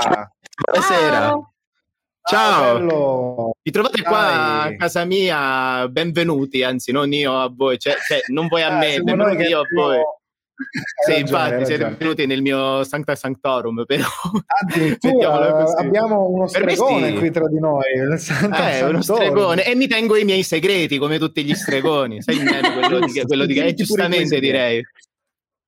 [0.70, 1.12] Buonasera.
[1.12, 1.52] Ciao.
[2.36, 3.52] Bello.
[3.62, 4.74] Vi trovate qua Dai.
[4.74, 8.78] a casa mia, benvenuti, anzi non io a voi, cioè, cioè, non voi a Ah,
[8.78, 9.98] me, noi benvenuti che io a voi.
[11.06, 14.04] Sì, ragione, infatti, siete venuti nel mio Sancta Sanctorum, però.
[15.00, 15.78] Così.
[15.78, 17.84] abbiamo uno stregone qui tra di noi.
[17.94, 22.20] Eh, uno stregone e mi tengo i miei segreti come tutti gli stregoni.
[22.20, 24.82] Sai quello di, quello di eh, giustamente direi.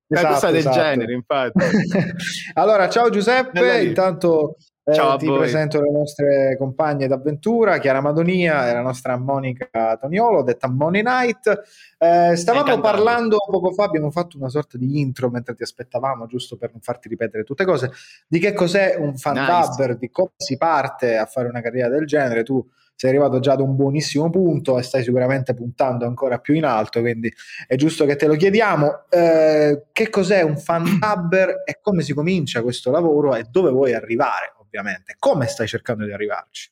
[0.09, 0.77] Una Esatto, cosa del esatto.
[0.77, 1.59] genere, infatti.
[2.55, 5.39] allora, ciao Giuseppe, intanto eh, Ciao a ti voi.
[5.39, 11.63] presento le nostre compagne d'avventura, Chiara Madonia e la nostra Monica Toniolo, detta Money Night.
[11.99, 16.57] Eh, stavamo parlando poco fa, abbiamo fatto una sorta di intro mentre ti aspettavamo, giusto
[16.57, 17.93] per non farti ripetere tutte cose,
[18.27, 19.97] di che cos'è un fan Nice.
[19.99, 22.43] di come si parte a fare una carriera del genere.
[22.43, 26.65] Tu sei arrivato già ad un buonissimo punto e stai sicuramente puntando ancora più in
[26.65, 27.33] alto, quindi
[27.69, 29.05] è giusto che te lo chiediamo.
[29.09, 33.95] Eh, che cos'è un fan dubber e come si comincia questo lavoro e dove vuoi
[33.95, 35.17] arrivare, ovviamente?
[35.19, 36.71] Come stai cercando di arrivarci?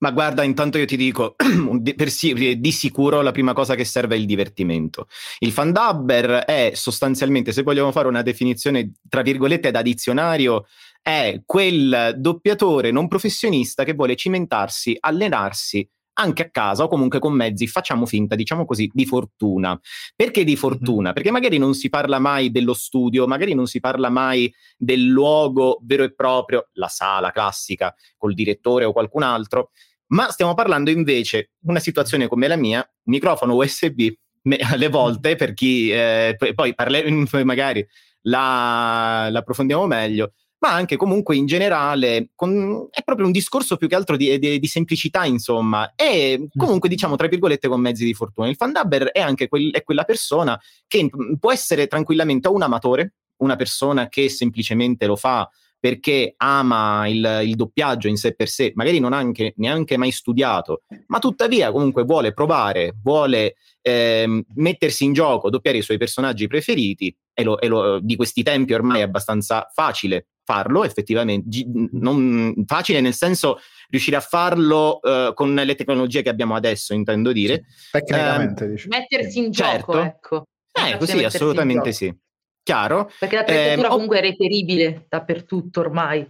[0.00, 1.34] Ma guarda, intanto io ti dico,
[1.80, 5.08] di, per sì- di sicuro la prima cosa che serve è il divertimento.
[5.40, 10.66] Il fan dubber è sostanzialmente, se vogliamo fare una definizione tra virgolette da dizionario,
[11.02, 15.88] è quel doppiatore non professionista che vuole cimentarsi, allenarsi
[16.18, 19.78] anche a casa o comunque con mezzi, facciamo finta, diciamo così, di fortuna.
[20.14, 21.12] Perché di fortuna?
[21.12, 25.78] Perché magari non si parla mai dello studio, magari non si parla mai del luogo
[25.82, 29.70] vero e proprio, la sala classica col direttore o qualcun altro,
[30.08, 34.12] ma stiamo parlando invece di una situazione come la mia, microfono USB
[34.42, 37.86] me- alle volte per chi eh, poi- poi parle- magari
[38.22, 43.86] la, la approfondiamo meglio, ma anche comunque in generale con- è proprio un discorso più
[43.88, 48.14] che altro di, di- di semplicità, insomma, e comunque diciamo tra virgolette con mezzi di
[48.14, 48.48] fortuna.
[48.48, 52.62] Il fan dubber è anche quel- è quella persona che mm, può essere tranquillamente un
[52.62, 55.48] amatore, una persona che semplicemente lo fa
[55.80, 60.10] perché ama il, il doppiaggio in sé per sé, magari non ha anche, neanche mai
[60.10, 66.48] studiato, ma tuttavia comunque vuole provare, vuole ehm, mettersi in gioco, doppiare i suoi personaggi
[66.48, 72.54] preferiti, e, lo- e lo- di questi tempi ormai è abbastanza facile farlo, effettivamente, non
[72.66, 73.58] facile nel senso
[73.90, 77.64] riuscire a farlo eh, con le tecnologie che abbiamo adesso, intendo dire.
[77.90, 78.88] Tecnicamente, Ehm, dici.
[78.88, 79.92] Mettersi in Certo.
[79.92, 80.46] gioco, ecco.
[80.72, 82.14] Eh, così, assolutamente sì.
[82.62, 83.10] Chiaro?
[83.18, 86.26] Perché l'attrezzatura Ehm, comunque è reperibile dappertutto ormai.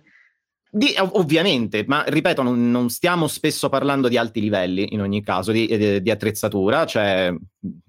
[0.70, 5.22] Di- ov- ovviamente, ma ripeto, non, non stiamo spesso parlando di alti livelli in ogni
[5.22, 7.32] caso di, di- di attrezzatura, cioè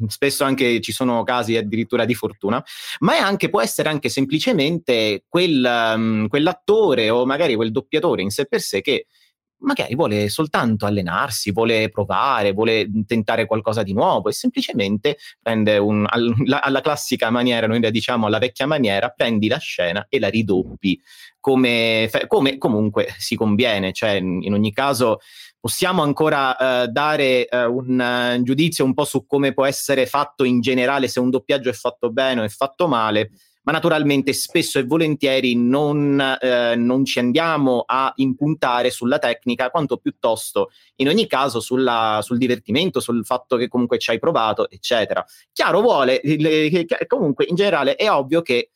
[0.07, 2.63] spesso anche ci sono casi addirittura di fortuna,
[2.99, 8.45] ma anche, può essere anche semplicemente quel, um, quell'attore o magari quel doppiatore in sé
[8.45, 9.07] per sé che
[9.59, 16.05] magari vuole soltanto allenarsi, vuole provare, vuole tentare qualcosa di nuovo e semplicemente prende un,
[16.07, 20.19] al- la- alla classica maniera, noi la diciamo alla vecchia maniera, prendi la scena e
[20.19, 20.99] la ridoppi
[21.39, 25.19] come, come comunque si conviene, cioè in ogni caso
[25.59, 30.43] possiamo ancora eh, dare eh, un eh, giudizio un po' su come può essere fatto
[30.43, 33.31] in generale, se un doppiaggio è fatto bene o è fatto male,
[33.69, 39.97] ma naturalmente spesso e volentieri non, eh, non ci andiamo a impuntare sulla tecnica, quanto
[39.97, 45.23] piuttosto in ogni caso sulla- sul divertimento, sul fatto che comunque ci hai provato, eccetera.
[45.53, 48.71] Chiaro vuole, le- che- che- comunque in generale è ovvio che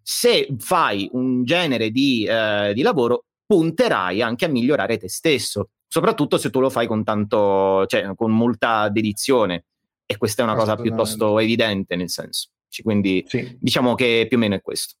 [0.00, 6.38] se fai un genere di, eh, di lavoro, punterai anche a migliorare te stesso, soprattutto
[6.38, 9.64] se tu lo fai con tanto, cioè con molta dedizione.
[10.06, 12.50] E questa è una cosa piuttosto evidente, nel senso.
[12.76, 13.56] Ci- Quindi Sì.
[13.58, 14.94] diciamo che più o meno è questo.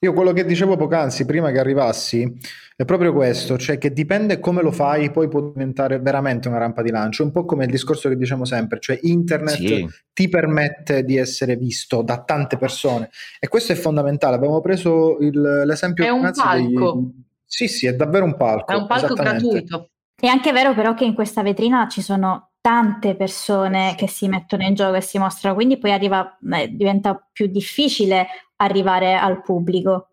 [0.00, 2.32] Io quello che dicevo poc'anzi, prima che arrivassi,
[2.76, 6.82] è proprio questo, cioè che dipende come lo fai, poi può diventare veramente una rampa
[6.82, 9.86] di lancio, un po' come il discorso che diciamo sempre, cioè internet Sì.
[10.12, 13.10] ti permette di essere visto da tante persone
[13.40, 14.36] e questo è fondamentale.
[14.36, 17.10] Abbiamo preso il- l'esempio È un poc'anzi degli- palco.
[17.44, 18.72] Sì, sì, è davvero un palco.
[18.72, 19.90] È un palco gratuito.
[20.14, 24.62] È anche vero però che in questa vetrina ci sono tante persone che si mettono
[24.64, 30.10] in gioco e si mostrano, quindi poi arriva, eh, diventa più difficile arrivare al pubblico.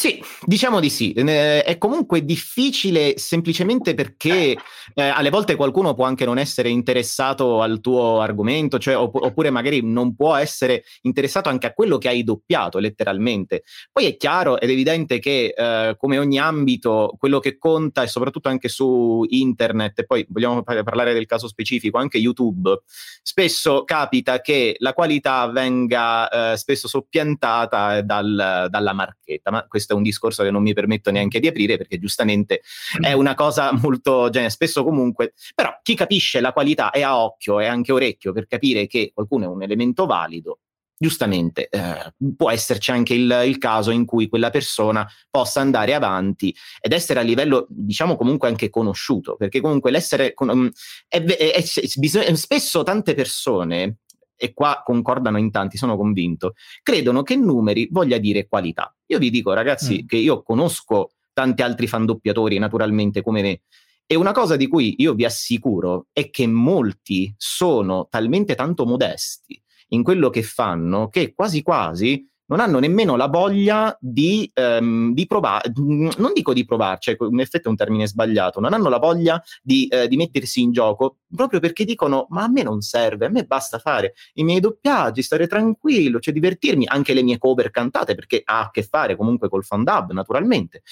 [0.00, 1.12] Sì, diciamo di sì.
[1.12, 4.56] È comunque difficile semplicemente perché
[4.94, 9.50] eh, alle volte qualcuno può anche non essere interessato al tuo argomento, cioè, opp- oppure
[9.50, 13.62] magari non può essere interessato anche a quello che hai doppiato letteralmente.
[13.92, 18.48] Poi è chiaro ed evidente che eh, come ogni ambito quello che conta e soprattutto
[18.48, 22.84] anche su internet, e poi vogliamo par- parlare del caso specifico, anche YouTube,
[23.22, 29.96] spesso capita che la qualità venga eh, spesso soppiantata dal- dalla marchetta, ma questo è
[29.96, 32.62] un discorso che non mi permetto neanche di aprire perché giustamente
[33.00, 37.60] è una cosa molto genere, spesso comunque, però chi capisce la qualità e ha occhio
[37.60, 40.60] e anche orecchio per capire che qualcuno è un elemento valido,
[41.02, 46.54] giustamente eh, può esserci anche il, il caso in cui quella persona possa andare avanti
[46.78, 50.66] ed essere a livello, diciamo comunque anche conosciuto, perché comunque l'essere con- mm,
[51.08, 54.00] è, è- è- spesso tante persone
[54.40, 58.94] e qua concordano in tanti, sono convinto, credono che numeri voglia dire qualità.
[59.06, 60.06] Io vi dico, ragazzi, Mm.
[60.06, 63.60] che io conosco tanti altri fan doppiatori, naturalmente, come me.
[64.06, 69.60] E una cosa di cui io vi assicuro è che molti sono talmente tanto modesti
[69.88, 75.26] in quello che fanno che quasi quasi non hanno nemmeno la voglia di, ehm, di
[75.26, 78.98] provare, non dico di provarci, ecco, in effetti è un termine sbagliato, non hanno la
[78.98, 83.26] voglia di, eh, di mettersi in gioco proprio perché dicono ma a me non serve,
[83.26, 87.70] a me basta fare i miei doppiaggi, stare tranquillo, cioè divertirmi, anche le mie cover
[87.70, 90.82] cantate perché ha a che fare comunque col fan dub naturalmente.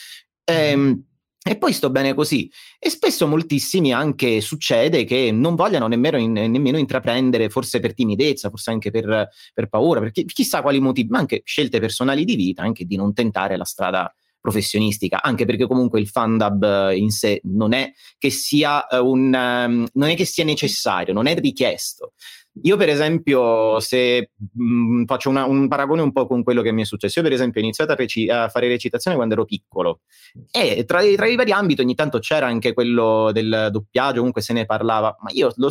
[0.44, 1.02] Ehm,
[1.42, 2.50] e poi sto bene così.
[2.78, 8.50] E spesso moltissimi anche succede che non vogliano nemmeno, in- nemmeno intraprendere, forse per timidezza,
[8.50, 12.62] forse anche per, per paura, perché chissà quali motivi, ma anche scelte personali di vita,
[12.62, 17.40] anche di non tentare la strada professionistica, anche perché comunque il fandub eh, in sé
[17.44, 22.12] non è che sia eh, un ehm, non è che sia necessario, non è richiesto.
[22.62, 26.82] Io, per esempio, se mh, faccio una- un paragone un po' con quello che mi
[26.82, 30.00] è successo, io, per esempio, ho iniziato a, reci- a fare recitazione quando ero piccolo.
[30.50, 34.52] E tra, tra i vari ambiti ogni tanto c'era anche quello del doppiaggio, comunque se
[34.52, 35.70] ne parlava, ma io lo-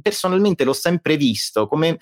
[0.00, 1.98] personalmente l'ho sempre visto come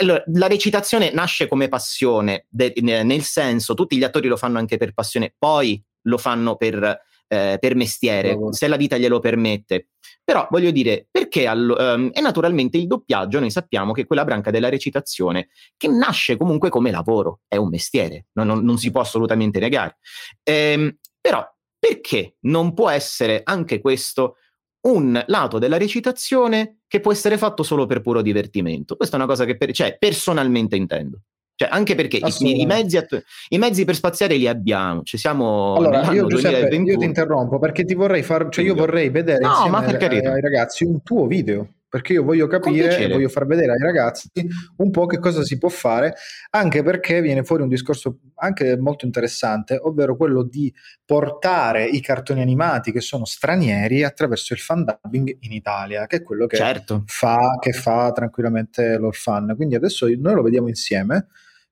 [0.00, 4.76] allora, la recitazione nasce come passione, de- nel senso tutti gli attori lo fanno anche
[4.76, 7.00] per passione, poi lo fanno per,
[7.32, 9.88] eh, per mestiere, se la vita glielo permette.
[10.24, 14.24] Però voglio dire, perché allo- ehm, e naturalmente il doppiaggio, noi sappiamo che è quella
[14.24, 18.90] branca della recitazione che nasce comunque come lavoro, è un mestiere, non, non- non si
[18.90, 19.98] può assolutamente negare.
[20.42, 21.44] Ehm, però
[21.78, 24.36] perché non può essere anche questo
[24.82, 28.96] un lato della recitazione che può essere fatto solo per puro divertimento?
[28.96, 31.20] Questa è una cosa che per- cioè, personalmente intendo.
[31.60, 35.74] Cioè, anche perché i, i mezzi att- i mezzi per spaziare li abbiamo, ci siamo
[35.74, 36.98] Allora, io Giuseppe, io 2021.
[36.98, 40.40] ti interrompo perché ti vorrei far, cioè io vorrei vedere No, ma per ai, ai
[40.40, 44.30] ragazzi un tuo video, perché io voglio capire e voglio far vedere ai ragazzi
[44.78, 46.14] un po' che cosa si può fare,
[46.48, 50.72] anche perché viene fuori un discorso anche molto interessante, ovvero quello di
[51.04, 56.22] portare i cartoni animati che sono stranieri attraverso il fan dubbing in Italia, che è
[56.22, 57.02] quello che Certo.
[57.04, 59.52] fa, che fa tranquillamente l'Orfan.
[59.56, 61.26] Quindi adesso noi lo vediamo insieme.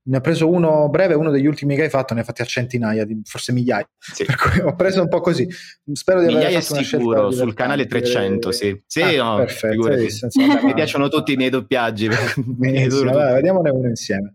[0.08, 2.46] Ne ho preso uno breve, uno degli ultimi che hai fatto, ne hai fatti a
[2.46, 3.86] centinaia, forse migliaia.
[4.16, 5.46] Per cui ho preso un po' così.
[5.92, 8.82] Spero di aver Migliaia fatto sicuro, sul canale 300, sì.
[8.86, 12.08] Sì, Ah, no, perfetto, hai visto, insomma, Mi piacciono tutti i miei doppiaggi.
[12.08, 12.88] Dai,
[13.34, 14.34] vediamone uno insieme.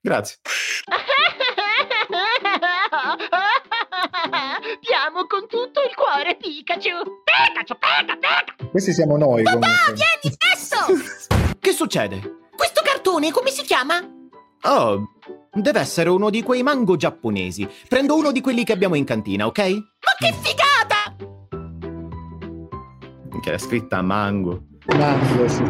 [0.00, 0.38] Grazie.
[4.80, 7.22] Ti amo con tutto il cuore, Pikachu!
[7.22, 8.68] Pikachu, Pika, Pika!
[8.70, 9.70] Questi siamo noi comunque.
[9.94, 11.56] Vieni adesso!
[11.60, 12.38] Che succede?
[12.56, 14.20] Questo cartone come si chiama?
[14.64, 15.08] Oh,
[15.52, 17.68] deve essere uno di quei mango giapponesi.
[17.88, 19.58] Prendo uno di quelli che abbiamo in cantina, ok?
[19.58, 21.16] Ma che figata!
[23.40, 24.66] Che è scritta mango.
[24.86, 25.62] Mango, sì.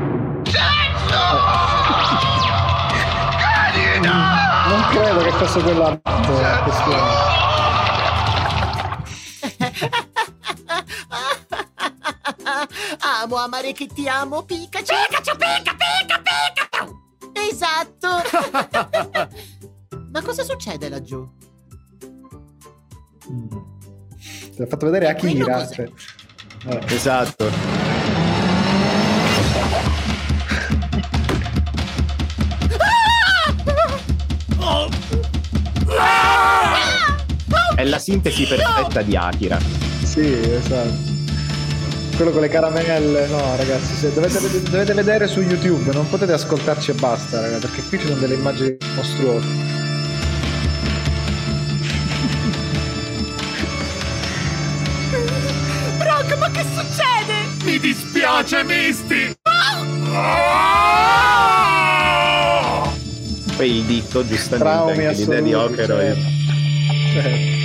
[4.69, 6.01] Non credo che fosse quella.
[13.23, 14.85] Amo amare che ti amo, Pikachu!
[14.85, 16.22] Pikachu, Pika, Pika, Pika!
[17.33, 18.09] Esatto!
[20.13, 21.29] Ma cosa succede laggiù?
[24.55, 25.67] Ti ho fatto vedere Akira.
[25.67, 25.91] Cioè,
[26.67, 26.81] eh.
[26.89, 27.51] Esatto.
[37.75, 39.59] È la sintesi perfetta di Akira.
[40.03, 41.12] Sì, esatto.
[42.23, 44.39] Quello con le caramelle, no ragazzi, se dovete,
[44.71, 48.35] dovete vedere su YouTube, non potete ascoltarci e basta, raga, perché qui ci sono delle
[48.35, 49.45] immagini mostruose.
[55.99, 57.65] Brock, ma che succede?
[57.65, 59.35] Mi dispiace, Misty!
[63.57, 66.05] Poi il ditto, giustamente, Traumi anche l'idea di Okeroi.
[66.05, 67.21] certo.
[67.21, 67.62] Certo.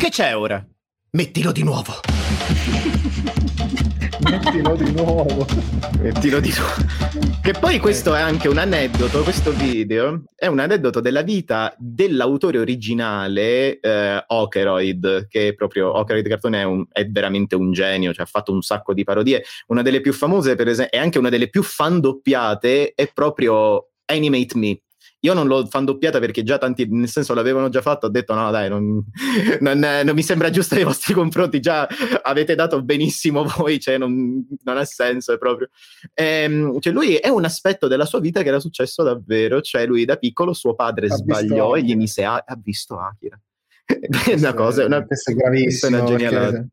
[0.00, 0.66] Che c'è ora?
[1.10, 1.92] Mettilo di nuovo.
[4.22, 5.46] Mettilo di nuovo.
[5.98, 7.38] Mettilo di nuovo.
[7.42, 12.56] Che poi questo è anche un aneddoto, questo video è un aneddoto della vita dell'autore
[12.56, 18.24] originale eh, Okeroid, che è proprio Okeroid Cartone è, un- è veramente un genio, cioè
[18.24, 19.44] ha fatto un sacco di parodie.
[19.66, 23.90] Una delle più famose, per esempio, e anche una delle più fan doppiate è proprio
[24.06, 24.80] Animate Me.
[25.22, 28.50] Io non l'ho doppiata perché già tanti, nel senso l'avevano già fatto, ho detto no
[28.50, 29.04] dai, non,
[29.60, 31.86] non, non mi sembra giusto nei vostri confronti, già
[32.22, 35.68] avete dato benissimo voi, cioè non, non ha senso, è proprio...
[36.14, 40.06] Ehm, cioè lui è un aspetto della sua vita che era successo davvero, cioè lui
[40.06, 43.38] da piccolo suo padre Ha sbagliò e gli mise, a- ha visto Akira.
[44.30, 45.96] è una cosa, una, questo è gravissimo.
[45.96, 46.66] una genialata.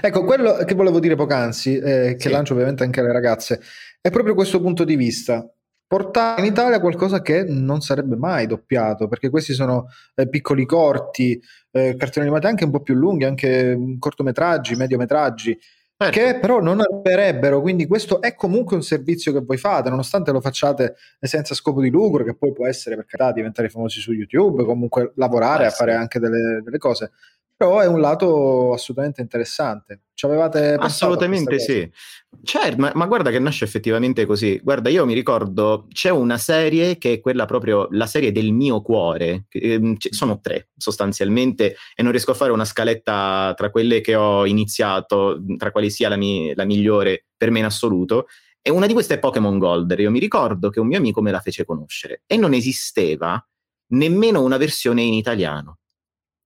[0.00, 2.30] Ecco, quello che volevo dire poc'anzi, eh, che Sì.
[2.30, 3.60] lancio ovviamente anche alle ragazze,
[4.00, 5.48] è proprio questo punto di vista.
[5.88, 11.40] Portare in Italia qualcosa che non sarebbe mai doppiato, perché questi sono eh, piccoli corti,
[11.70, 15.58] eh, cartoni animati anche un po' più lunghi, anche mm, cortometraggi, mediometraggi,
[16.00, 16.16] Certo.
[16.16, 17.60] che però non arriverebbero.
[17.60, 21.90] Quindi questo è comunque un servizio che voi fate, nonostante lo facciate senza scopo di
[21.90, 25.70] lucro, che poi può essere per carità diventare famosi su YouTube, comunque lavorare Eh, a
[25.70, 27.10] fare anche delle, delle cose.
[27.58, 30.02] Però è un lato assolutamente interessante.
[30.14, 31.90] Ci avevate Assolutamente sì.
[32.44, 34.60] Certo, ma, ma guarda che nasce effettivamente così.
[34.62, 38.80] Guarda, io mi ricordo, c'è una serie che è quella proprio, la serie del mio
[38.80, 39.46] cuore.
[39.48, 44.46] ci- sono tre sostanzialmente e non riesco a fare una scaletta tra quelle che ho
[44.46, 48.28] iniziato, tra quali sia la, mi- la migliore per me in assoluto.
[48.62, 49.96] E una di queste è Pokémon Gold.
[49.98, 53.44] Io mi ricordo che un mio amico me la fece conoscere e non esisteva
[53.94, 55.78] nemmeno una versione in italiano.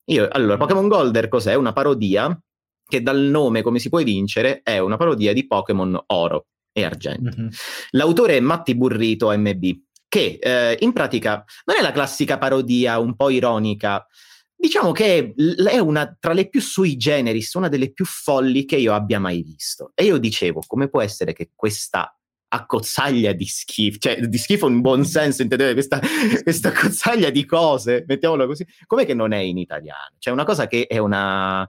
[0.06, 1.54] Io, allora, Pokémon Golder cos'è?
[1.54, 2.38] Una parodia
[2.86, 7.30] che dal nome, come si può evincere, è una parodia di Pokémon Oro e Argento.
[7.36, 7.48] Mhm.
[7.90, 9.64] L'autore è Matti Burrito MB,
[10.08, 14.06] che eh, in pratica non è la classica parodia un po' ironica,
[14.54, 15.34] diciamo che
[15.68, 19.42] è una tra le più sui generis, una delle più folli che io abbia mai
[19.42, 19.92] visto.
[19.94, 22.14] E io dicevo, come può essere che questa
[22.54, 26.00] accozzaglia di schifo, cioè di schifo in buon senso, intendete questa,
[26.42, 30.14] questa accozzaglia di cose, mettiamolo così, com'è che non è in italiano?
[30.18, 31.68] Cioè una cosa che è una...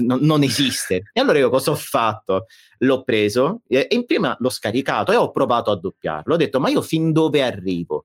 [0.00, 1.10] non, non esiste.
[1.12, 2.46] E allora io cosa ho fatto?
[2.78, 6.34] L'ho preso e, e prima l'ho scaricato e ho provato a doppiarlo.
[6.34, 8.04] Ho detto, ma io fin dove arrivo?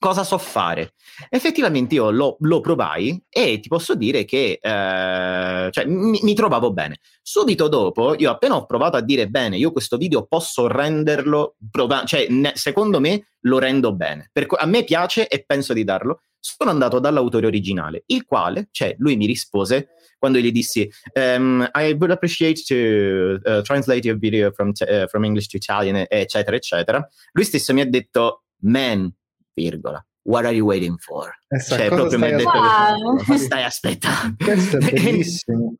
[0.00, 0.92] Cosa so fare?
[1.28, 6.72] Effettivamente io lo, lo provai e ti posso dire che eh, cioè, mi, mi trovavo
[6.72, 6.98] bene.
[7.20, 12.04] Subito dopo, io appena ho provato a dire bene, io questo video posso renderlo, prova-
[12.04, 14.30] cioè ne- secondo me lo rendo bene.
[14.46, 16.20] Co- a me piace e penso di darlo.
[16.38, 21.90] Sono andato dall'autore originale, il quale, cioè, lui mi rispose quando gli dissi ehm, I
[21.98, 26.54] would appreciate to uh, translate your video from, t- uh, from English to Italian, eccetera,
[26.54, 27.06] eccetera.
[27.32, 29.12] Lui stesso mi ha detto, man,
[29.58, 31.30] virgola, what are you waiting for?
[31.48, 33.14] Esatto, Cioè, cosa proprio mi ha stai detto, aspettando?
[33.24, 34.36] "Cosa stai aspettando?
[34.44, 35.74] Questo è bellissimo.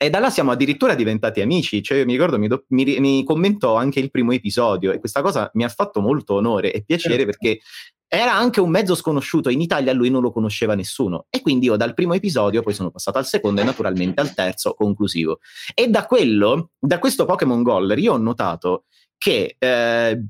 [0.00, 3.74] E da là siamo addirittura diventati amici, cioè mi ricordo mi, do- mi mi commentò
[3.74, 7.30] anche il primo episodio e questa cosa mi ha fatto molto onore e piacere Certo.
[7.38, 7.60] perché
[8.06, 11.74] era anche un mezzo sconosciuto, in Italia lui non lo conosceva nessuno e quindi io
[11.76, 15.40] dal primo episodio poi sono passato al secondo e naturalmente al terzo conclusivo.
[15.74, 18.84] E da quello, da questo Pokémon Goller io ho notato
[19.18, 20.24] che eh,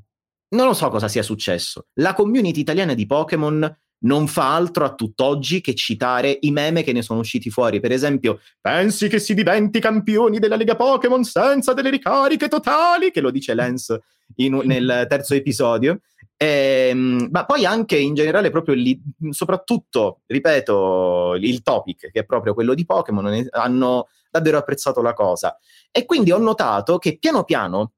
[0.49, 4.93] non lo so cosa sia successo, la community italiana di Pokémon non fa altro a
[4.93, 7.79] tutt'oggi che citare i meme che ne sono usciti fuori.
[7.79, 13.11] Per esempio, pensi che si diventi campioni della Lega Pokémon senza delle ricariche totali?
[13.11, 14.01] Che lo dice Lance
[14.35, 15.99] in- nel terzo episodio.
[16.37, 22.53] Ehm, ma poi anche in generale, proprio lì, soprattutto, ripeto, il topic, che è proprio
[22.53, 25.57] quello di Pokémon, hanno davvero apprezzato la cosa.
[25.91, 27.93] E quindi ho notato che piano piano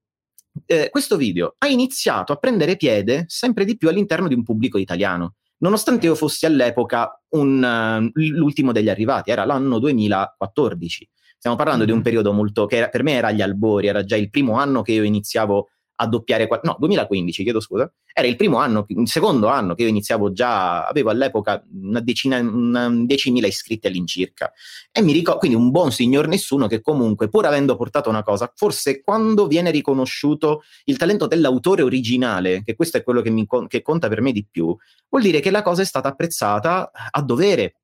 [0.72, 4.78] eh, questo video ha iniziato a prendere piede sempre di più all'interno di un pubblico
[4.78, 11.09] italiano nonostante io fossi all'epoca un, eh, l'ultimo degli arrivati, era l'anno 2014.
[11.38, 14.15] Stiamo parlando di un periodo molto che era- per me era agli albori, era già
[14.15, 15.69] il primo anno che io iniziavo
[16.02, 19.88] a doppiare, no, 2015, chiedo scusa, era il primo anno, il secondo anno che io
[19.88, 24.52] iniziavo già, avevo all'epoca una decina, una 10.000 iscritti all'incirca.
[24.91, 28.52] E mi ricordo, quindi un buon signor nessuno che comunque, pur avendo portato una cosa,
[28.56, 33.84] forse quando viene riconosciuto il talento dell'autore originale, che questo è quello che, mi che
[33.84, 34.76] conta per me di più,
[35.08, 37.76] vuol dire che la cosa è stata apprezzata a dovere.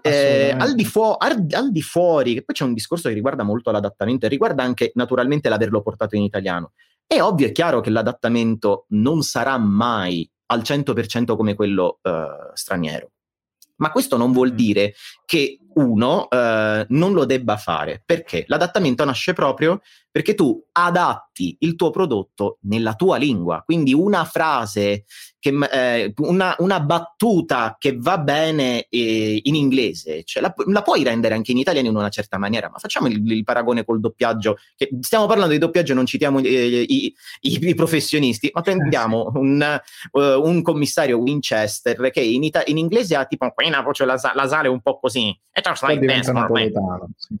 [0.00, 3.42] Eh, al, di fuo- al- al di fuori, che poi c'è un discorso che riguarda
[3.42, 6.72] molto l'adattamento e riguarda anche naturalmente l'averlo portato in italiano.
[7.10, 13.12] È ovvio e chiaro che l'adattamento non sarà mai al 100% come quello eh, straniero.
[13.76, 14.92] Ma questo non vuol dire
[15.24, 18.44] che uno eh, non lo debba fare, perché?
[18.46, 25.04] L'adattamento nasce proprio perché tu adatti il tuo prodotto nella tua lingua, quindi una frase,
[25.38, 31.04] che, eh, una, una battuta che va bene eh, in inglese, cioè la, la puoi
[31.04, 34.56] rendere anche in italiano in una certa maniera, ma facciamo il, il paragone col doppiaggio,
[34.76, 39.62] che stiamo parlando di doppiaggio, non citiamo eh, i, i- i professionisti, ma prendiamo un,
[39.62, 44.66] eh, un commissario Winchester che in, ita- in inglese ha tipo una voce lasa- nasale
[44.66, 45.60] un po' così, e
[45.98, 47.08] bene, napoletano.
[47.16, 47.36] Sì.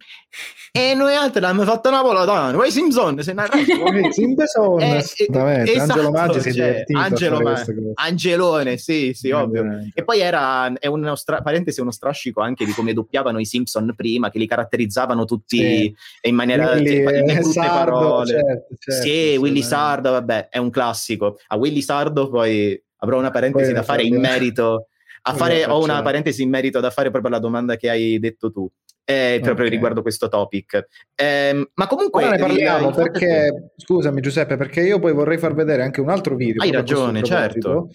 [0.70, 2.56] E noi altri l'abbiamo fatto napoletano.
[2.56, 5.72] Voi Simpson, se ne Sì, Simpson, Eh, assolutamente.
[5.72, 7.92] esatto, Angelo Maggi si è cioè, divertito Angelo fare Ma-.
[7.94, 9.60] Angelone, sì, sì, ovvio.
[9.62, 9.98] Ovviamente.
[10.00, 13.92] E poi era, è uno stra- parentesi, uno strascico anche di come doppiavano i Simpson
[13.96, 15.94] prima, che li caratterizzavano tutti Sì.
[16.22, 18.26] in maniera Willy, in eh, brutte Sardo, parole.
[18.30, 19.62] certo, certo, sì, sì, Willy.
[19.62, 21.38] Sardo, vabbè, è un classico.
[21.48, 24.87] A Willy Sardo poi avrò una parentesi Poi da fare in merito.
[25.22, 28.50] A fare, ho una parentesi in merito da fare proprio alla domanda che hai detto
[28.50, 28.68] tu,
[29.04, 29.72] eh, proprio Ok.
[29.72, 30.86] riguardo questo topic.
[31.14, 35.82] Ehm, ma comunque Ora ne parliamo perché, scusami Giuseppe, perché io poi vorrei far vedere
[35.82, 36.62] anche un altro video.
[36.62, 37.90] Hai ragione, certo.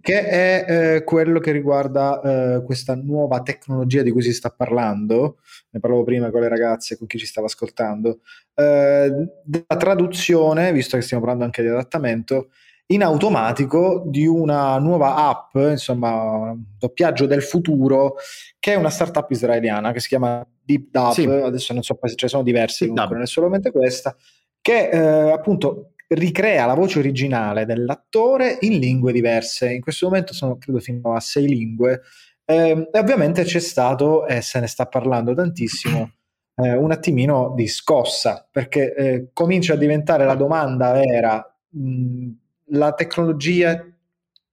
[0.00, 0.64] Che è
[0.96, 2.20] eh, quello che riguarda
[2.56, 5.38] eh, questa nuova tecnologia di cui si sta parlando.
[5.70, 8.20] Ne parlavo prima con le ragazze, con chi ci stava ascoltando.
[8.54, 9.10] eh,
[9.44, 12.50] della traduzione, visto che stiamo parlando anche di adattamento,
[12.86, 18.16] in automatico di una nuova app, insomma, doppiaggio del futuro,
[18.58, 21.12] che è una startup israeliana che si chiama Deep Dub.
[21.12, 21.24] Sì.
[21.24, 24.14] Adesso non so, se ce ne sono diversi, comunque non è solamente questa,
[24.60, 29.72] che eh, appunto ricrea la voce originale dell'attore in lingue diverse.
[29.72, 32.02] In questo momento sono credo fino a sei lingue.
[32.44, 36.12] Ehm, e ovviamente c'è stato, e se ne sta parlando tantissimo,
[36.56, 42.30] eh, un attimino di scossa, perché eh, comincia a diventare la domanda vera, mh,
[42.72, 43.86] la tecnologia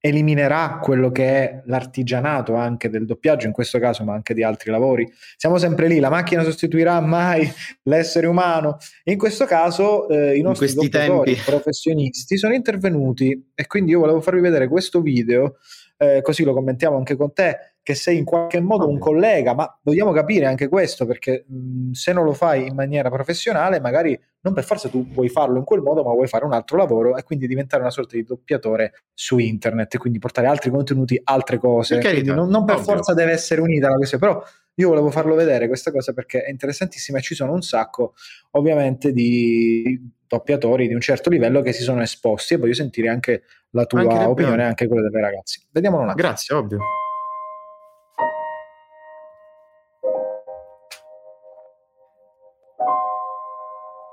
[0.01, 4.71] eliminerà quello che è l'artigianato anche del doppiaggio, in questo caso, ma anche di altri
[4.71, 5.11] lavori.
[5.35, 7.49] Siamo sempre lì, la macchina sostituirà mai
[7.83, 8.77] l'essere umano.
[9.05, 11.49] In questo caso eh, i nostri doppiatori tempi.
[11.49, 15.57] professionisti sono intervenuti e quindi io volevo farvi vedere questo video,
[15.97, 19.79] eh, così lo commentiamo anche con te, che sei in qualche modo un collega, ma
[19.81, 24.53] vogliamo capire anche questo perché mh, se non lo fai in maniera professionale, magari non
[24.53, 27.23] per forza tu vuoi farlo in quel modo, ma vuoi fare un altro lavoro e
[27.23, 31.97] quindi diventare una sorta di doppiatore su internet e quindi portare altri contenuti, altre cose.
[31.97, 32.93] Carità, non, non per ovvio.
[32.93, 34.43] forza deve essere unita la questione, però
[34.75, 38.13] io volevo farlo vedere questa cosa perché è interessantissima e ci sono un sacco
[38.51, 43.41] ovviamente di doppiatori di un certo livello che si sono esposti e voglio sentire anche
[43.71, 45.61] la tua Anche opinione e anche quella delle ragazze.
[45.71, 46.27] Vediamolo un attimo.
[46.27, 46.79] Grazie, ovvio.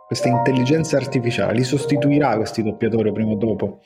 [0.06, 3.80] Questa intelligenza artificiale li sostituirà questi doppiatori prima o dopo?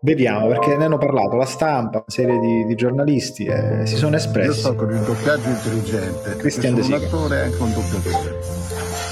[0.00, 4.12] Vediamo perché ne hanno parlato la stampa, una serie di, di giornalisti eh, si sono
[4.12, 4.60] Io espressi.
[4.60, 6.36] sto con il doppiaggio intelligente.
[6.36, 7.16] Christian De sono un Sica.
[7.16, 8.38] attore e anche un doppiatore.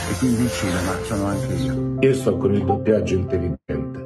[0.08, 1.96] E quindi in cinema sono anche io.
[2.00, 4.04] Io sto con il doppiaggio intelligente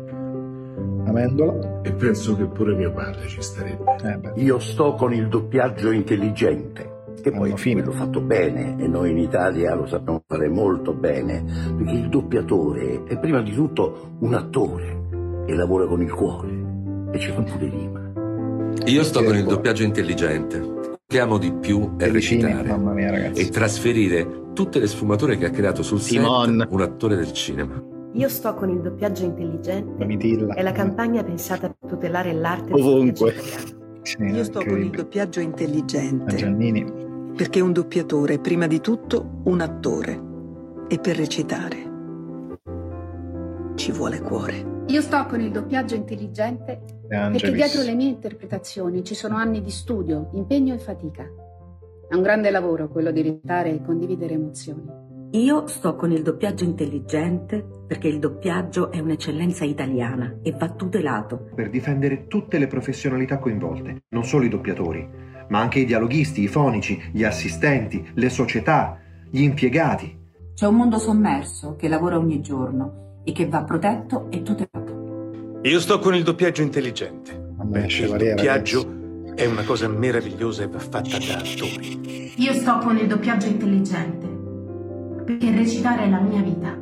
[1.07, 1.81] Amendola.
[1.83, 3.97] e penso che pure mio padre ci starebbe.
[4.03, 7.83] Eh, Io sto con il doppiaggio intelligente, che poi fine.
[7.83, 11.45] quello fatto bene e noi in Italia lo sappiamo fare molto bene,
[11.77, 16.49] perché il doppiatore è prima di tutto un attore e lavora con il cuore
[17.13, 18.13] e ci fa pure rima.
[18.87, 20.79] Io sto con il doppiaggio intelligente.
[21.07, 25.51] Che amo di più è recitare mamma mia e trasferire tutte le sfumature che ha
[25.51, 26.61] creato sul Simon.
[26.61, 27.83] set un attore del cinema.
[28.13, 30.05] Io sto con il doppiaggio intelligente.
[30.05, 30.55] Mitilla.
[30.55, 33.35] È la campagna pensata per tutelare l'arte del Ovunque.
[34.03, 37.09] Sì, Io sto con il doppiaggio intelligente, Giannini.
[37.41, 40.23] Perché un doppiatore è prima di tutto un attore
[40.89, 41.89] e per recitare
[43.77, 44.83] ci vuole cuore.
[44.89, 49.71] Io sto con il doppiaggio intelligente perché dietro le mie interpretazioni ci sono anni di
[49.71, 51.25] studio, impegno e fatica.
[52.11, 55.09] È un grande lavoro quello di recitare e condividere emozioni.
[55.31, 61.49] Io sto con il doppiaggio intelligente perché il doppiaggio è un'eccellenza italiana e va tutelato.
[61.55, 66.49] per difendere tutte le professionalità coinvolte, non solo i doppiatori, ma anche i dialoghisti, i
[66.49, 68.99] fonici, gli assistenti, le società,
[69.31, 70.19] gli impiegati.
[70.55, 75.61] C'è un mondo sommerso che lavora ogni giorno e che va protetto e tutelato.
[75.63, 77.49] Io sto con il doppiaggio intelligente.
[77.71, 82.33] Perché il doppiaggio è una cosa meravigliosa e va fatta da attori.
[82.37, 84.31] Io sto con il doppiaggio intelligente
[85.31, 86.77] perché recitare è la mia vita.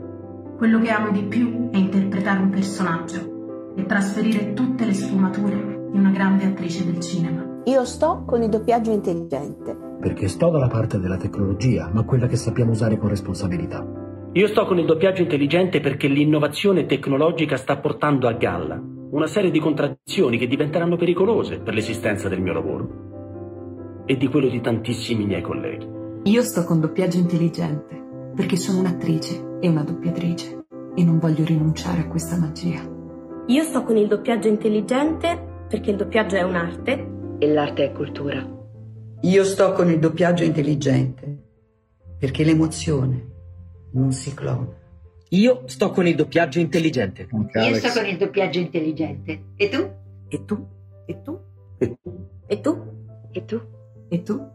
[0.57, 5.99] Quello che amo di più è interpretare un personaggio e trasferire tutte le sfumature di
[5.99, 7.48] una grande attrice del cinema.
[7.69, 9.77] Io sto con il doppiaggio intelligente.
[10.01, 13.87] Perché sto dalla parte della tecnologia, ma quella che sappiamo usare con responsabilità.
[14.33, 19.51] Io sto con il doppiaggio intelligente perché l'innovazione tecnologica sta portando a galla una serie
[19.51, 25.27] di contraddizioni che diventeranno pericolose per l'esistenza del mio lavoro e di quello di tantissimi
[25.27, 25.87] miei colleghi.
[26.23, 30.65] Io sto con doppiaggio intelligente perché sono un'attrice e una doppiatrice
[30.95, 32.81] e non voglio rinunciare a questa magia.
[33.49, 37.17] Io sto con il doppiaggio intelligente perché il doppiaggio è un'arte.
[37.39, 38.45] E l'arte è cultura.
[39.23, 41.47] Io sto con il doppiaggio intelligente
[42.19, 43.27] perché l'emozione
[43.93, 44.67] non si clona.
[45.31, 47.29] Io sto con il doppiaggio intelligente.
[47.31, 49.43] Io sto con il doppiaggio intelligente.
[49.57, 49.91] E tu?
[50.29, 50.67] E tu?
[51.07, 51.39] E tu?
[51.79, 52.29] E tu?
[52.47, 52.83] E tu?
[53.31, 53.61] E tu?
[54.09, 54.49] E tu?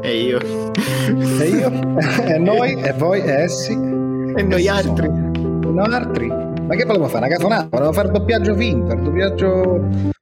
[0.00, 0.38] E io.
[0.40, 1.70] E io,
[2.26, 3.72] e noi, e voi, e essi.
[3.72, 5.06] E noi altri.
[5.06, 6.26] E noi altri.
[6.28, 7.26] Ma che volevamo fare?
[7.26, 7.68] Una cafonata?
[7.68, 10.12] Volevamo fare il doppiaggio finto, il doppiaggio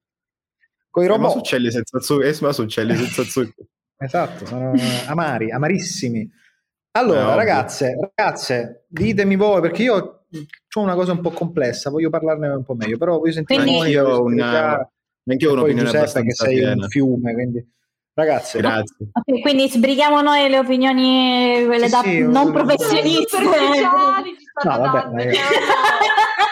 [0.93, 1.32] con i Eh, ma robot.
[1.32, 2.28] su uccelli senza zucchero.
[2.30, 3.66] Eh, ma su uccelli senza zucchero.
[4.03, 4.72] Esatto, sono
[5.07, 6.28] amari, amarissimi.
[6.99, 12.11] Allora, Eh, ragazze, ragazze, ditemi voi, perché io ho una cosa un po' complessa, voglio
[12.11, 14.74] parlarne un po' meglio, però voglio sentire Quindi- ho voglio una-
[15.24, 16.82] Anche io ho poi un'opinione Giuseppe che sei piena.
[16.82, 17.64] un fiume, quindi
[18.14, 19.07] ragazze, Grazie.
[19.12, 23.36] Ok, quindi sbrighiamo noi le opinioni, quelle Sì, da sì, non professioniste.
[24.65, 25.31] No, vabbè, ma io-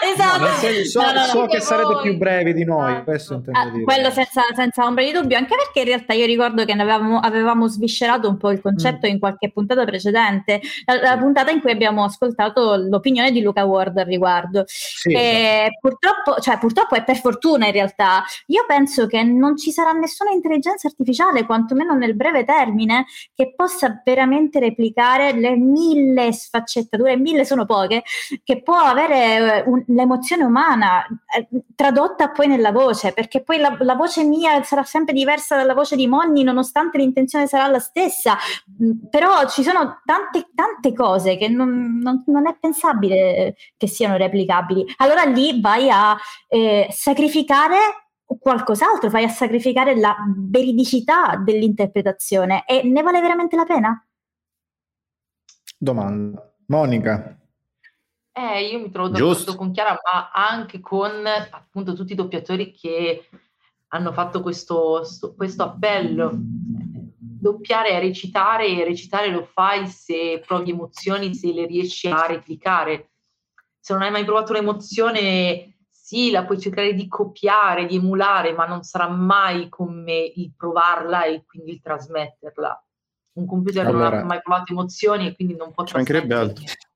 [0.13, 0.39] esatto.
[0.43, 2.01] No, senso, so, No, no, so che anche sarete voi.
[2.01, 3.83] più brevi di noi, questo intendo Ah, dire.
[3.83, 7.19] quello senza, senza ombra di dubbio, anche perché in realtà io ricordo che ne avevamo,
[7.19, 9.11] avevamo sviscerato un po' il concetto Mm.
[9.11, 13.97] in qualche puntata precedente, la, la puntata in cui abbiamo ascoltato l'opinione di Luca Ward
[13.97, 14.63] al riguardo.
[14.65, 19.71] Sì, E purtroppo, cioè purtroppo e per fortuna in realtà, io penso che non ci
[19.71, 27.15] sarà nessuna intelligenza artificiale, quantomeno nel breve termine, che possa veramente replicare le mille sfaccettature,
[27.17, 27.90] mille sono poche,
[28.43, 33.75] che può avere eh, un- l'emozione umana eh, tradotta poi nella voce, perché poi la,
[33.79, 38.37] la voce mia sarà sempre diversa dalla voce di Monni, nonostante l'intenzione sarà la stessa.
[38.81, 44.15] Mm, Però ci sono tante, tante cose che non, non- non è pensabile che siano
[44.17, 44.85] replicabili.
[44.97, 46.17] Allora lì vai a
[46.47, 47.75] eh, sacrificare
[48.39, 54.05] qualcos'altro, vai a sacrificare la veridicità dell'interpretazione e ne vale veramente la pena?
[55.77, 56.53] Domanda.
[56.67, 57.40] Monica.
[58.41, 59.55] Eh, io mi trovo d'accordo Giusto.
[59.55, 63.29] con Chiara, ma anche con appunto tutti i doppiatori che
[63.89, 66.31] hanno fatto questo, sto- questo appello.
[66.33, 73.11] Doppiare è recitare e recitare lo fai se provi emozioni, se le riesci a replicare.
[73.79, 78.65] Se non hai mai provato un'emozione, sì, la puoi cercare di copiare, di emulare, ma
[78.65, 82.85] non sarà mai come il provarla e quindi il trasmetterla.
[83.33, 86.69] Un computer non Allora- ha mai provato emozioni e quindi non può Ci mancherebbe trasmetterle.
[86.71, 86.89] altro.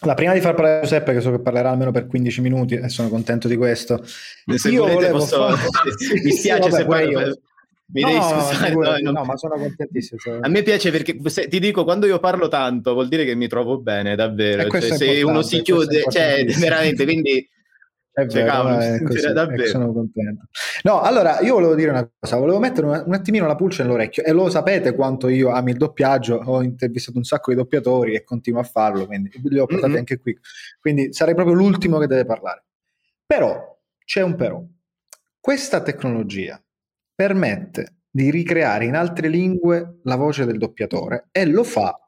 [0.00, 2.88] Allora, prima di far parlare Giuseppe, che so che parlerà almeno per 15 minuti e
[2.88, 4.04] sono contento di questo.
[4.04, 5.48] Se Io volete posso...
[5.48, 5.90] fare-
[6.22, 7.08] Mi Sì, spiace vabbè, se poi...
[7.08, 7.38] io.
[7.86, 9.10] Mi No, devi scusare, no, no.
[9.18, 10.18] no, ma sono contentissimo.
[10.18, 10.38] cioè.
[10.40, 13.46] A me piace perché se- ti dico, quando io parlo tanto vuol dire che mi
[13.46, 14.68] trovo bene, davvero.
[14.70, 17.46] Cioè, se uno si chiude, cioè, veramente, quindi...
[18.14, 19.66] È Cioè, vero, cavolo, è così, davvero.
[19.66, 20.44] sono contento.
[20.84, 24.22] No, allora io volevo dire una cosa, volevo mettere un, un attimino la pulce nell'orecchio
[24.22, 28.22] e lo sapete quanto io ami il doppiaggio, ho intervistato un sacco di doppiatori e
[28.22, 29.98] continuo a farlo, quindi li ho portati Mhm.
[29.98, 30.38] anche qui,
[30.80, 32.64] quindi sarei proprio l'ultimo che deve parlare.
[33.26, 34.62] Però c'è un però.
[35.40, 36.62] Questa tecnologia
[37.12, 41.98] permette di ricreare in altre lingue la voce del doppiatore e lo fa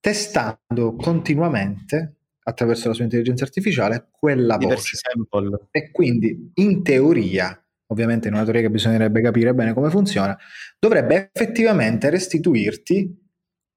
[0.00, 2.14] testando continuamente
[2.48, 5.10] attraverso la sua intelligenza artificiale quella Diversi voce.
[5.10, 5.68] sample.
[5.70, 10.36] E quindi, in teoria, ovviamente in una teoria che bisognerebbe capire bene come funziona,
[10.78, 13.26] dovrebbe effettivamente restituirti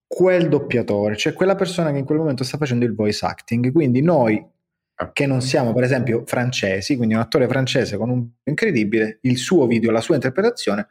[0.08, 3.72] quel doppiatore, cioè quella persona che in quel momento sta facendo il voice acting.
[3.72, 4.46] Quindi noi
[5.14, 9.66] che non siamo, per esempio, francesi, quindi un attore francese con un incredibile, il suo
[9.66, 10.88] video, la sua interpretazione,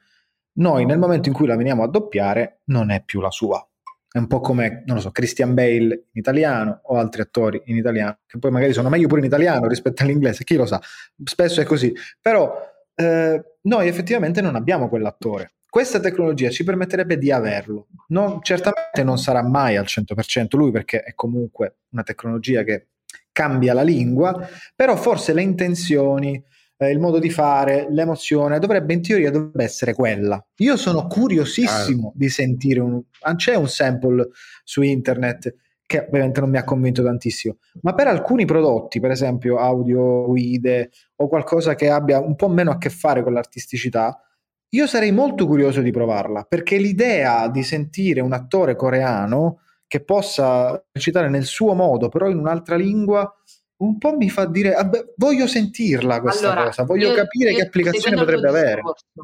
[0.59, 3.65] noi nel momento in cui la veniamo a doppiare non è più la sua.
[4.13, 7.77] È un po' come, non lo so, Christian Bale in italiano o altri attori in
[7.77, 10.81] italiano, che poi magari sono meglio pure in italiano rispetto all'inglese, chi lo sa,
[11.23, 11.93] spesso è così.
[12.21, 12.53] Però
[12.97, 15.53] eh, noi effettivamente non abbiamo quell'attore.
[15.69, 17.87] Questa tecnologia ci permetterebbe di averlo.
[18.09, 22.89] Non- certamente non sarà mai al 100% lui perché è comunque una tecnologia che
[23.31, 26.43] cambia la lingua, però forse le intenzioni,
[26.83, 30.43] eh, il modo di fare, l'emozione dovrebbe in teoria dovrebbe essere quella.
[30.57, 34.29] Io sono curiosissimo di sentire un ah, c'è un sample
[34.65, 35.55] su internet
[35.85, 40.91] che ovviamente non mi ha convinto tantissimo, ma per alcuni prodotti, per esempio audio, guide
[41.17, 44.17] o qualcosa che abbia un po' meno a che fare con l'artisticità,
[44.71, 50.81] io sarei molto curioso di provarla, perché l'idea di sentire un attore coreano che possa
[50.93, 53.29] recitare nel suo modo, però in un'altra lingua,
[53.81, 57.57] un po' mi fa dire, "Vabbè, voglio sentirla questa Allora, cosa, voglio io- capire io
[57.57, 58.83] che applicazione potrebbe avere.
[58.83, 59.23] Mm.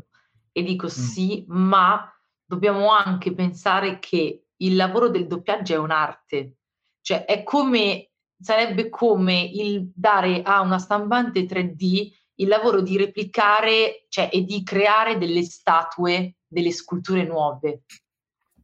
[0.52, 2.10] E dico sì, ma
[2.44, 6.54] dobbiamo anche pensare che il lavoro del doppiaggio è un'arte,
[7.02, 14.06] cioè è come, sarebbe come il dare a una stampante 3D il lavoro di replicare,
[14.08, 17.82] cioè, e di creare delle statue, delle sculture nuove.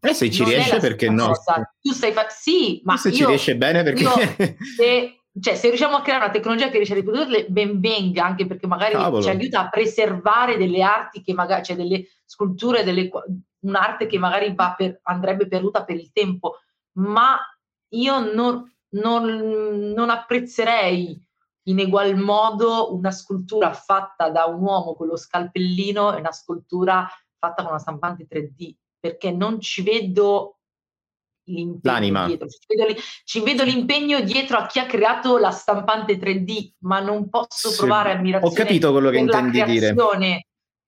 [0.01, 1.32] Eh, se ci Non riesce, perché no?
[1.80, 4.03] Tu stai fa- sì, ma se ci io- riesce bene, perché...
[4.03, 4.11] io
[4.76, 8.47] se, cioè, se riusciamo a creare una tecnologia che riesce a riprodurle, ben venga, anche
[8.47, 9.22] perché magari Cavolo.
[9.22, 13.09] ci aiuta a preservare delle arti che magari, cioè delle sculture, delle,
[13.61, 16.59] un'arte che magari va per, andrebbe perduta per il tempo,
[16.99, 17.39] ma
[17.95, 19.24] io non, non,
[19.95, 21.18] non apprezzerei
[21.66, 27.09] in egual modo una scultura fatta da un uomo con lo scalpellino e una scultura
[27.39, 28.74] fatta con una stampante 3D.
[28.99, 30.59] perché non ci vedo
[31.45, 32.26] l'impegno L'anima.
[32.26, 36.72] dietro, ci vedo, li- ci vedo l'impegno dietro a chi ha creato la stampante 3D,
[36.80, 39.95] ma non posso Sì, provare ammirazione ho capito quello che intendi dire.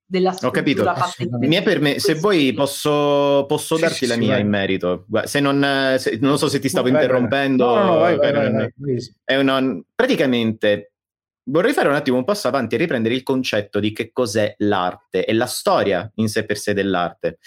[0.07, 0.83] della Ho capito.
[0.83, 1.47] struttura fatta in 3D.
[1.49, 4.41] Mi è per me, se vuoi posso, posso Sì, darti sì, la sì, mia vai.
[4.43, 5.07] in merito.
[5.25, 7.17] Se non, se- non so se ti stavo Vai, vai, vai.
[7.17, 7.65] interrompendo.
[7.67, 9.15] No, no, no, vai, vai, però vai, non- vai, vai.
[9.25, 10.93] è una- praticamente
[11.47, 15.25] vorrei fare un attimo un passo avanti e riprendere il concetto di che cos'è l'arte
[15.27, 17.39] e la storia in sé per sé dell'arte.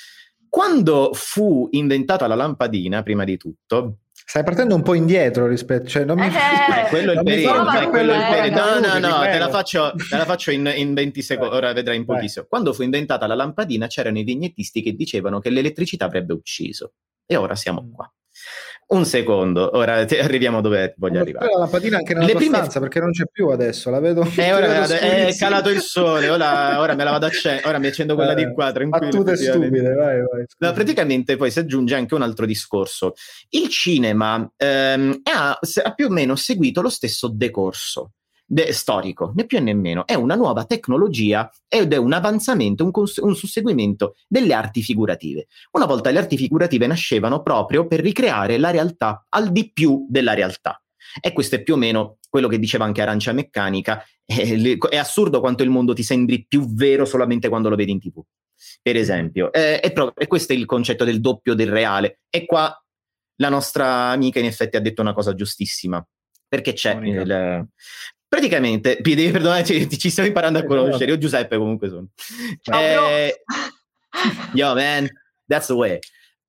[0.58, 6.04] Quando fu inventata la lampadina, prima di tutto, Stai partendo un po' indietro rispetto, cioè
[6.04, 8.80] non mi Eh, eh, quello è il mi periodo, eh, un quello è il periodo.
[8.80, 11.96] No, no, no, te la faccio, te la faccio in, in 20 secondi, ora vedrai
[11.98, 12.16] in Vai.
[12.18, 12.46] pochissimo.
[12.50, 16.94] Quando fu inventata la lampadina c'erano i vignettisti che dicevano che l'elettricità avrebbe ucciso.
[17.26, 17.56] E ora Mm.
[17.56, 18.12] siamo qua.
[18.90, 21.52] Un secondo, ora arriviamo dove voglio arrivare.
[21.52, 24.26] La lampadina anche nella prime- stanza perché non c'è più adesso, la vedo.
[24.38, 27.80] Eh, ora la- è calato il sole, ora, ora me la vado a accendere, ora
[27.80, 29.24] mi accendo quella di qua, tranquillo.
[29.24, 30.46] Battute stupide, vai, vai.
[30.60, 33.14] No, praticamente poi si aggiunge anche un altro discorso.
[33.50, 38.12] Il cinema ehm, ha, ha più o meno seguito lo stesso decorso
[38.48, 40.06] de- storico, né più né meno.
[40.06, 45.48] È una nuova tecnologia ed è un avanzamento, un, cons- un susseguimento delle arti figurative.
[45.72, 50.34] Una volta le arti figurative nascevano proprio per ricreare la realtà al di più della
[50.34, 50.82] realtà.
[51.20, 54.04] E questo è più o meno quello che diceva anche Arancia Meccanica.
[54.30, 58.02] Eh, È assurdo quanto il mondo ti sembri più vero solamente quando lo vedi in
[58.02, 58.22] tv
[58.82, 59.52] per esempio.
[59.54, 62.22] Eh, e, pro- e questo è il concetto del doppio del reale.
[62.30, 62.76] E qua
[63.38, 66.06] la nostra amica in effetti ha detto una cosa giustissima,
[66.48, 67.68] perché c'è il...
[68.28, 70.80] Praticamente, devi perdonare, ci, ci stiamo imparando a Esatto.
[70.82, 71.12] conoscere.
[71.12, 72.08] Io Giuseppe comunque sono.
[72.62, 73.42] Ciao, Eh,
[74.54, 75.08] Yo man,
[75.46, 76.00] that's the way.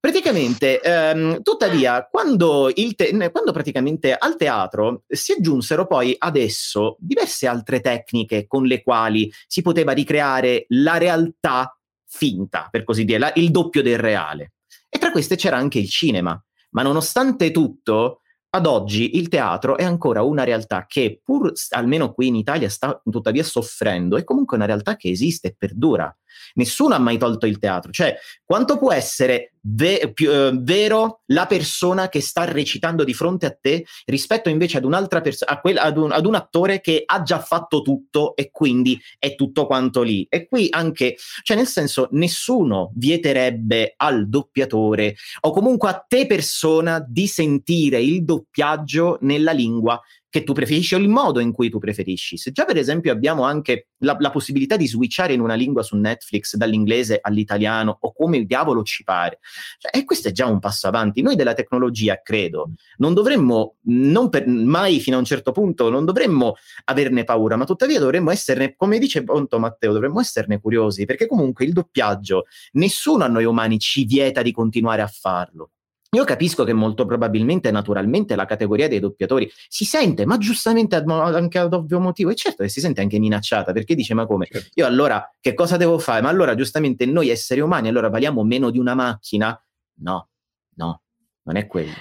[0.01, 7.47] Praticamente, ehm, tuttavia, quando, il te- quando praticamente al teatro si aggiunsero poi adesso diverse
[7.49, 11.77] altre tecniche con le quali si poteva ricreare la realtà
[12.07, 14.53] finta, per così dire, la- il doppio del reale.
[14.89, 16.41] E tra queste c'era anche il cinema.
[16.71, 18.21] Ma nonostante tutto,
[18.59, 23.01] ad oggi il teatro è ancora una realtà che, pur almeno qui in Italia, sta
[23.09, 26.15] tuttavia soffrendo, è comunque una realtà che esiste e perdura.
[26.55, 27.91] Nessuno ha mai tolto il teatro.
[27.91, 33.47] Cioè, quanto può essere ve- più, eh, vero la persona che sta recitando di fronte
[33.47, 37.41] a te rispetto invece ad un'altra persona, ad, un, ad un attore che ha già
[37.41, 40.27] fatto tutto e quindi è tutto quanto lì.
[40.29, 47.05] E qui anche, cioè nel senso, nessuno vieterebbe al doppiatore o comunque a te persona
[47.07, 50.01] di sentire il doppiaggio nella lingua
[50.31, 52.37] che tu preferisci o il modo in cui tu preferisci.
[52.37, 55.97] Se già per esempio abbiamo anche la, la possibilità di switchare in una lingua su
[55.97, 59.39] Netflix dall'inglese all'italiano o come diavolo ci pare,
[59.79, 61.23] cioè, e questo è già un passo avanti.
[61.23, 66.05] Noi della tecnologia, credo, non dovremmo, non per, mai fino a un certo punto, non
[66.05, 66.55] dovremmo
[66.85, 71.65] averne paura, ma tuttavia dovremmo esserne, come dice appunto Matteo, dovremmo esserne curiosi, perché comunque
[71.65, 75.71] il doppiaggio, nessuno a noi umani ci vieta di continuare a farlo.
[76.17, 81.59] Io capisco che molto probabilmente, naturalmente, la categoria dei doppiatori si sente, ma giustamente anche
[81.59, 84.49] ad ovvio motivo, e certo che si sente anche minacciata, perché dice, ma come?
[84.75, 86.23] Io allora che cosa devo fare?
[86.23, 89.63] Ma allora giustamente noi esseri umani, allora valiamo meno di una macchina?
[90.01, 90.29] No,
[90.77, 91.03] no,
[91.43, 91.93] non è quello.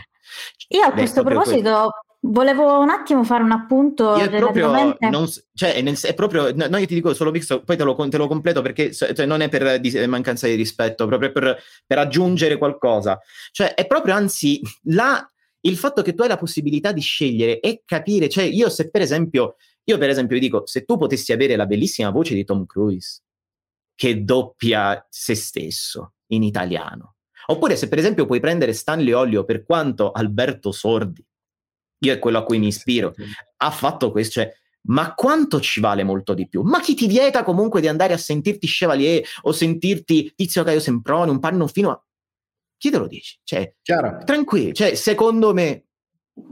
[0.70, 5.74] Io a questo proprio proposito volevo un attimo fare un appunto Io proprio, non cioè,
[5.74, 8.62] è, proprio, no, no, io ti dico solo visto, poi te lo, te lo completo
[8.62, 13.20] perché cioè, non è per dis- mancanza di rispetto, proprio per, per aggiungere qualcosa.
[13.52, 15.26] Cioè, è proprio anzi la,
[15.62, 19.02] il fatto che tu hai la possibilità di scegliere e capire, cioè, io se per
[19.02, 22.66] esempio, io per esempio vi dico, se tu potessi avere la bellissima voce di Tom
[22.66, 23.22] Cruise,
[23.96, 27.16] che doppia se stesso in italiano,
[27.48, 31.26] oppure se per esempio puoi prendere Stanley Olio per quanto Alberto Sordi,
[32.00, 33.14] io è quello a cui mi ispiro,
[33.58, 34.52] ha fatto questo, cioè,
[34.88, 36.62] ma quanto ci vale molto di più?
[36.62, 41.32] Ma chi ti vieta comunque di andare a sentirti Chevalier o sentirti Tizio Caio Semproni,
[41.32, 41.90] un panno fino
[42.78, 43.40] Chi te lo dice?
[43.44, 43.76] Cioè,
[44.24, 45.87] tranquillo, cioè, secondo me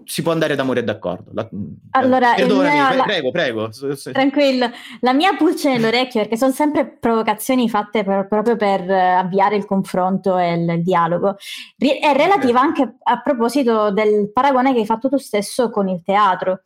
[0.03, 1.31] si può andare d'amore e d'accordo.
[1.33, 1.49] La-
[1.91, 3.69] Allora, il Perdonami, mio- pre- la- prego, prego.
[4.11, 4.69] Tranquillo,
[5.01, 9.65] la mia pulce nell'orecchio, perché sono sempre provocazioni fatte per- proprio per eh, avviare il
[9.65, 11.36] confronto e il, il dialogo,
[11.77, 16.61] è relativa anche a proposito del paragone che hai fatto tu stesso con il teatro.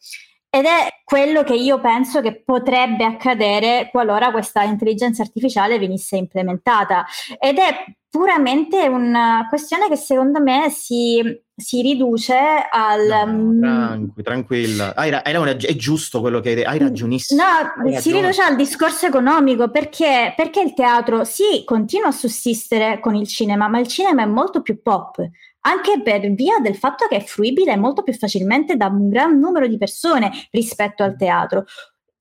[0.52, 7.06] Ed è quello che io penso che potrebbe accadere qualora questa intelligenza artificiale venisse implementata.
[7.39, 11.21] Ed è puramente una questione che secondo me si,
[11.55, 12.36] si riduce
[12.71, 13.28] al...
[13.28, 14.96] mm, Tranqui- tranquilla.
[14.96, 17.43] Hai, hai ragione, è giusto quello che hai detto, hai ragionissimo.
[17.43, 23.00] No, Hai si riduce al discorso economico perché, perché il teatro sì, continua a sussistere
[23.00, 25.24] con il cinema, ma il cinema è molto più pop,
[25.70, 29.67] anche per via del fatto che è fruibile molto più facilmente da un gran numero
[29.67, 31.66] di persone rispetto al teatro.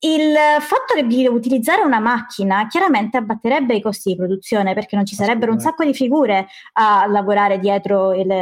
[0.01, 5.17] il fatto di utilizzare una macchina chiaramente abbatterebbe i costi di produzione perché non ci
[5.17, 8.33] sarebbero un sacco di figure a lavorare dietro il,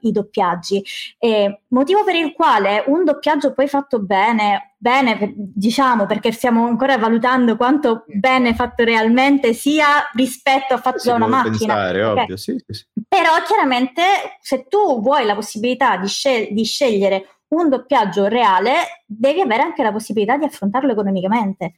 [0.00, 0.84] i doppiaggi.
[1.18, 6.96] E motivo per il quale un doppiaggio poi fatto bene, bene diciamo perché stiamo ancora
[6.98, 11.74] valutando quanto bene fatto realmente sia rispetto a fatto da una macchina.
[11.74, 12.84] pensare, ovvio, sì, sì.
[13.12, 14.02] Però chiaramente
[14.40, 19.82] se tu vuoi la possibilità di, scel- di scegliere un doppiaggio reale, devi avere anche
[19.82, 21.74] la possibilità di affrontarlo economicamente.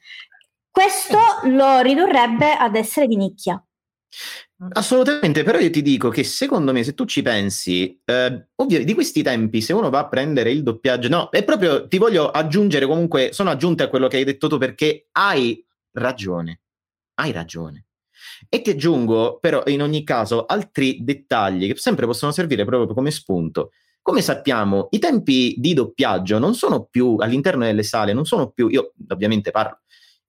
[0.70, 3.60] Questo lo ridurrebbe ad essere di nicchia.
[4.74, 8.94] Assolutamente, però io ti dico che secondo me se tu ci pensi, eh, ovvio, di
[8.94, 12.86] questi tempi, se uno va a prendere il doppiaggio, no, è proprio, ti voglio aggiungere
[12.86, 16.60] comunque, sono aggiunte a quello che hai detto tu perché hai ragione,
[17.14, 17.83] hai ragione.
[18.48, 23.10] E ti aggiungo però in ogni caso altri dettagli che sempre possono servire proprio come
[23.10, 23.70] spunto.
[24.02, 28.68] Come sappiamo, i tempi di doppiaggio non sono più all'interno delle sale, non sono più,
[28.68, 29.80] io ovviamente parlo,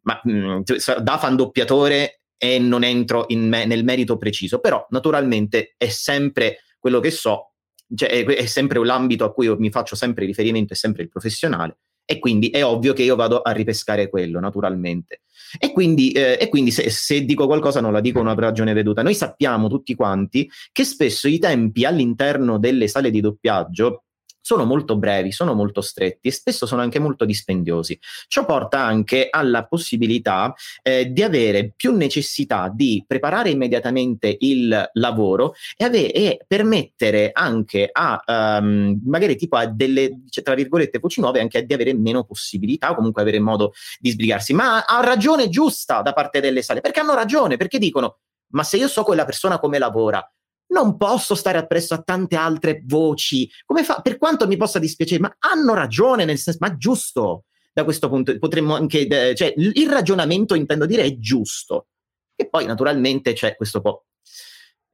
[0.03, 0.61] ma mh,
[1.01, 7.01] da fan doppiatore e non entro me- nel merito preciso, però naturalmente è sempre quello
[7.01, 7.55] che so,
[7.93, 11.79] cioè è, è sempre l'ambito a cui mi faccio sempre riferimento, è sempre il professionale,
[12.05, 15.21] e quindi è ovvio che io vado a ripescare quello, naturalmente.
[15.59, 19.03] E quindi, eh, e quindi se, se dico qualcosa non la dico una ragione veduta.
[19.03, 24.04] Noi sappiamo tutti quanti che spesso i tempi all'interno delle sale di doppiaggio
[24.45, 27.99] sono molto brevi, sono molto stretti e spesso sono anche molto dispendiosi.
[28.27, 30.53] Ciò porta anche alla possibilità
[30.83, 37.89] eh, di avere più necessità di preparare immediatamente il lavoro e, ave- e permettere anche
[37.91, 42.23] a ehm, magari tipo a delle cioè, tra virgolette voci nuove anche di avere meno
[42.23, 44.53] possibilità o comunque avere modo di sbrigarsi.
[44.53, 48.19] Ma ha ragione giusta da parte delle sale, perché hanno ragione, perché dicono
[48.49, 50.23] ma se io so quella persona come lavora,
[50.67, 53.49] non posso stare appresso a tante altre voci.
[53.65, 54.01] Come fa?
[54.01, 57.45] Per quanto mi possa dispiacere, ma hanno ragione, nel senso, ma giusto.
[57.73, 61.87] Da questo punto potremmo anche, eh, cioè, il ragionamento intendo dire è giusto.
[62.35, 64.01] E poi naturalmente c'è questo può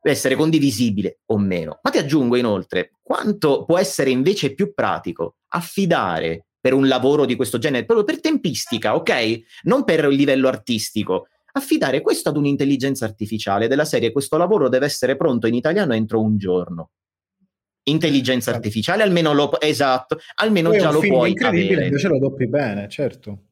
[0.02, 1.80] essere condivisibile o meno.
[1.84, 7.36] Ma ti aggiungo inoltre, quanto può essere invece più pratico affidare per un lavoro di
[7.36, 9.40] questo genere, proprio per tempistica, ok?
[9.64, 14.86] Non per il livello artistico, affidare questo ad un'intelligenza artificiale della serie questo lavoro deve
[14.86, 16.92] essere pronto in italiano entro un giorno.
[17.84, 21.86] Intelligenza artificiale, almeno lo esatto, almeno Poi già lo puoi incredibile, avere.
[21.88, 23.46] invece lo doppi bene, certo.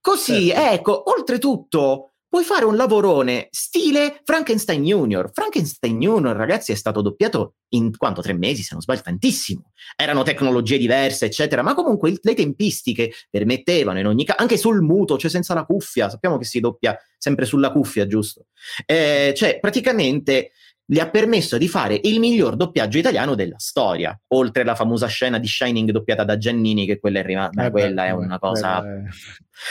[0.00, 5.30] Così, ecco, oltretutto puoi fare un lavorone stile Frankenstein Junior.
[5.32, 9.72] Frankenstein Junior, ragazzi, è stato doppiato in quanto tre mesi, se non sbaglio, tantissimo.
[9.96, 14.82] Erano tecnologie diverse, eccetera, ma comunque il- le tempistiche permettevano in ogni caso, anche sul
[14.82, 18.48] muto, cioè senza la cuffia, sappiamo che si doppia sempre sulla cuffia, giusto?
[18.84, 20.50] Eh, cioè, praticamente
[20.88, 25.38] gli ha permesso di fare il miglior doppiaggio italiano della storia, oltre alla famosa scena
[25.38, 28.38] di Shining doppiata da Giannini, che quella è rimasta, Eh beh, quella è vabbè, una
[28.38, 29.02] cosa è-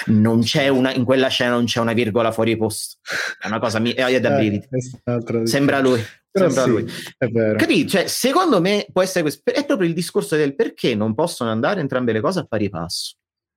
[0.08, 2.98] non c'è una, in quella scena non c'è una virgola fuori posto.
[3.40, 4.68] È una cosa mi, è da Eh, brividi.
[4.70, 6.04] è un'altra- Sembra lui.
[6.32, 6.86] Sembra sì, lui.
[7.18, 7.58] è vero.
[7.58, 7.90] Capito?
[7.92, 9.42] Cioè, secondo me può essere questo.
[9.50, 13.14] È proprio il discorso del perché non possono andare entrambe le cose a pari passo.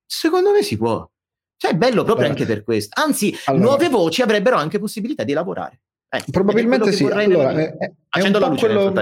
[0.07, 1.05] Secondo me si può.
[1.57, 2.31] Cioè, è bello proprio Beh.
[2.31, 3.01] anche per questo.
[3.01, 3.65] Anzi, Allora.
[3.65, 5.81] nuove voci avrebbero anche possibilità di lavorare.
[6.11, 7.05] Ecco, Probabilmente sì.
[7.05, 8.93] Allora, è, è- è un quello-.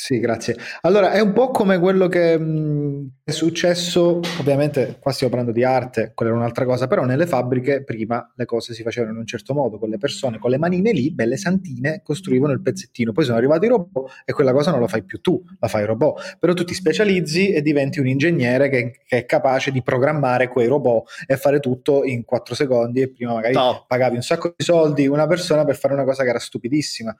[0.00, 0.56] Sì, grazie.
[0.80, 5.62] Allora, è un po' come quello che mh, è successo, ovviamente qua stiamo parlando di
[5.62, 9.26] arte, quella era un'altra cosa, però nelle fabbriche prima le cose si facevano in un
[9.26, 13.24] certo modo, con le persone, con le manine lì, belle santine, costruivano il pezzettino, poi
[13.24, 15.88] sono arrivati i robot e quella cosa non la fai più tu, la fai il
[15.88, 20.48] robot, però tu ti specializzi e diventi un ingegnere che, che è capace di programmare
[20.48, 23.54] quei robot e fare tutto in quattro secondi e prima magari
[23.86, 27.14] pagavi un sacco di soldi una persona per fare una cosa che era stupidissima.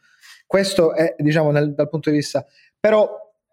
[0.46, 2.46] Questo è, diciamo, nel- dal punto di vista...
[2.80, 3.06] Però,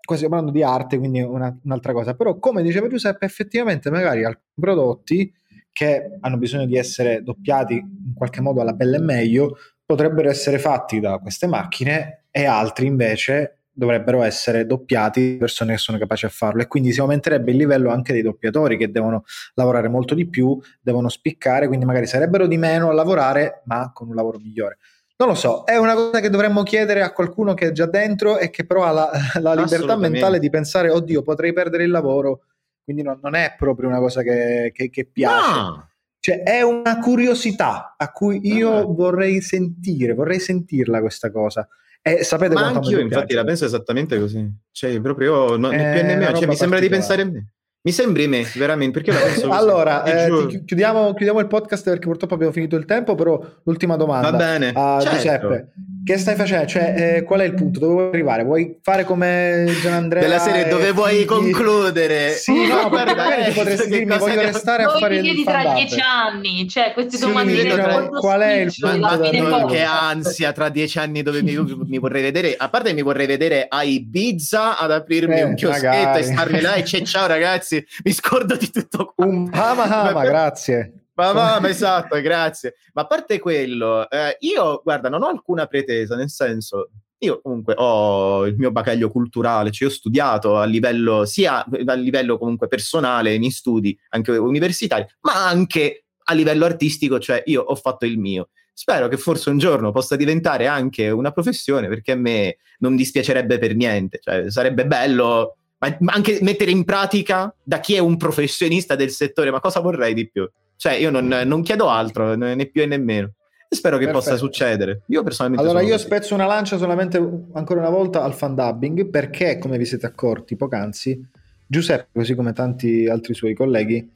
[0.04, 2.14] qua stiamo parlando di arte, quindi una- un'altra cosa.
[2.16, 5.34] Però, come diceva Giuseppe, effettivamente magari alcuni prodotti
[5.72, 10.58] che hanno bisogno di essere doppiati in qualche modo alla pelle e meglio, potrebbero essere
[10.60, 16.26] fatti da queste macchine e altri invece dovrebbero essere doppiati da persone che sono capaci
[16.26, 19.24] a farlo e quindi si aumenterebbe il livello anche dei doppiatori che devono
[19.54, 24.08] lavorare molto di più, devono spiccare, quindi magari sarebbero di meno a lavorare, ma con
[24.10, 24.78] un lavoro migliore.
[25.20, 28.38] Non lo so, è una cosa che dovremmo chiedere a qualcuno che è già dentro
[28.38, 29.12] e che però ha la,
[29.42, 32.42] la libertà mentale di pensare, oddio, potrei perdere il lavoro,
[32.84, 35.60] quindi non, non è proprio una cosa che, che- che piace.
[35.60, 35.90] No.
[36.20, 41.68] Cioè, è una curiosità a cui io vorrei sentire, vorrei sentirla questa cosa.
[42.02, 43.02] E sapete Ma a anch'io, piace?
[43.02, 44.48] infatti, la penso esattamente così.
[44.72, 47.54] Cioè, proprio è più una nemmeno, cioè, mi sembra di pensare me.
[47.88, 52.06] Mi sembri me, veramente, perché la penso allora, eh, chi- chiudiamo, chiudiamo il podcast perché
[52.06, 55.16] purtroppo abbiamo finito il tempo, però l'ultima domanda Va bene, a certo.
[55.16, 55.68] Giuseppe.
[56.04, 56.68] Che stai facendo?
[56.68, 57.80] Cioè, eh, qual è il punto?
[57.80, 58.44] Dove vuoi arrivare?
[58.44, 60.22] Vuoi fare come Gianandrea?
[60.22, 62.32] Della serie dove vuoi concludere?
[62.32, 66.68] Sì, no, perché magari ti potresti dirmi voglio restare a fare il tra dieci anni,
[66.70, 69.40] cioè queste Sì, domandine cioè, molto qual è il punto arrivare?
[69.64, 71.56] poi- che ansia tra dieci anni dove mi,
[71.88, 75.88] mi vorrei vedere a parte mi vorrei vedere a Ibiza ad aprirmi Eh, un chioschetto
[75.94, 76.20] magari.
[76.20, 80.24] e starmi là e c'è ciao ragazzi mi scordo di tutto qua Un Hama Hama,
[80.24, 81.08] grazie.
[81.16, 85.66] ma, ma, ma esatto grazie ma a parte quello eh, io guarda non ho alcuna
[85.66, 86.90] pretesa nel senso
[87.20, 92.38] io comunque ho il mio bagaglio culturale, cioè ho studiato a livello sia a livello
[92.38, 97.76] comunque personale, nei miei studi anche universitari, ma anche a livello artistico, cioè io ho
[97.76, 98.50] fatto il mio.
[98.74, 103.58] Spero che forse un giorno possa diventare anche una professione, perché a me non dispiacerebbe
[103.58, 108.96] per niente, cioè sarebbe bello ma anche mettere in pratica da chi è un professionista
[108.96, 110.50] del settore, ma cosa vorrei di più?
[110.76, 113.32] Cioè io non, non chiedo altro, né più e nemmeno.
[113.70, 114.26] E spero che Perfetto.
[114.26, 115.02] possa succedere.
[115.08, 116.06] Io personalmente Allora io così.
[116.06, 117.18] spezzo una lancia solamente
[117.54, 121.26] ancora una volta al fan dubbing perché, come vi siete accorti poc'anzi,
[121.66, 124.10] Giuseppe, così come tanti altri suoi colleghi,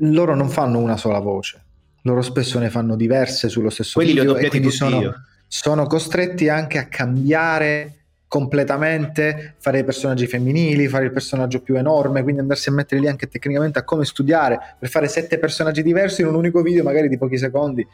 [0.00, 1.62] loro non fanno una sola voce,
[2.02, 5.14] loro spesso ne fanno diverse sullo stesso Quelli li ho video e quindi sono,
[5.46, 7.97] sono costretti anche a cambiare
[8.28, 13.08] completamente, fare i personaggi femminili, fare il personaggio più enorme, quindi andarsi a mettere lì
[13.08, 17.08] anche tecnicamente a come studiare per fare sette personaggi diversi in un unico video, magari
[17.08, 17.86] di pochi secondi,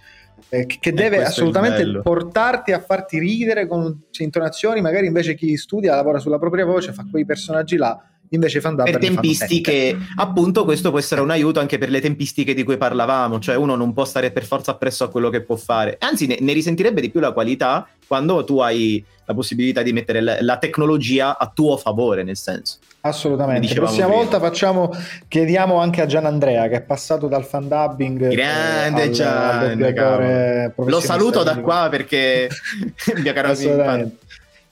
[0.49, 5.95] eh, che, che deve assolutamente portarti a farti ridere con intonazioni, magari invece chi studia
[5.95, 7.97] lavora sulla propria voce, fa quei personaggi là,
[8.31, 12.55] invece i fan per tempistiche, appunto, questo può essere un aiuto anche per le tempistiche
[12.55, 15.57] di cui parlavamo, cioè uno non può stare per forza appresso a quello che può
[15.57, 19.93] fare, anzi ne, ne risentirebbe di più la qualità quando tu hai la possibilità di
[19.93, 22.79] mettere la, la tecnologia a tuo favore, nel senso.
[23.01, 23.69] Assolutamente.
[23.69, 24.21] La prossima prima.
[24.21, 24.91] volta facciamo,
[25.29, 29.83] chiediamo anche a Gian Andrea che è passato dal fan dubbing eh, Grande al- Gian,
[29.83, 30.73] al.
[30.87, 32.49] Lo saluto da qua perché
[33.17, 34.11] mio caro amico.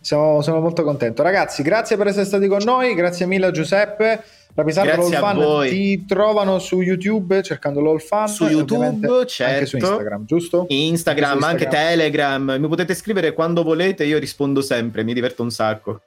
[0.02, 1.22] Siamo- sono molto contento.
[1.22, 2.94] Ragazzi, grazie per essere stati con noi.
[2.94, 4.22] Grazie mille a Giuseppe.
[4.54, 8.28] Rapisardo Grazie a LOL Fan ti trovano su YouTube cercando LOL Fan.
[8.28, 9.52] su YouTube, certo.
[9.54, 10.66] Anche su Instagram, giusto?
[10.68, 11.88] Instagram, Anche su anche Instagram.
[11.88, 12.56] Telegram.
[12.60, 16.02] Mi potete scrivere quando volete, io rispondo sempre, mi diverto un sacco.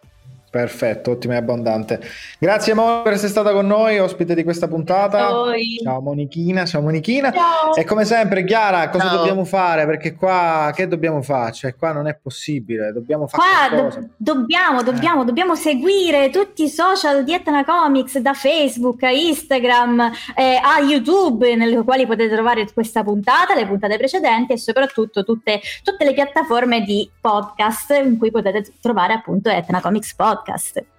[0.56, 2.00] Perfetto, ottimo e abbondante.
[2.40, 5.28] Grazie Mo per essere stata con noi, ospite di questa puntata.
[5.28, 5.82] A voi.
[5.84, 7.30] Ciao Monichina, ciao Monichina.
[7.34, 7.76] Ciao.
[7.76, 9.18] E come sempre, Chiara, cosa Ciao.
[9.18, 9.86] dobbiamo fare?
[9.86, 11.52] Perché qua che dobbiamo fare?
[11.52, 14.00] Cioè, qua non è possibile, dobbiamo fare Qua qualcosa.
[14.00, 20.10] do- dobbiamo, dobbiamo, dobbiamo seguire tutti i social di Etna Comics da Facebook a Instagram
[20.38, 25.60] eh, a YouTube nelle quali potete trovare questa puntata, le puntate precedenti e soprattutto tutte,
[25.84, 30.44] tutte le piattaforme di podcast in cui potete trovare appunto Etna Comics Podcast.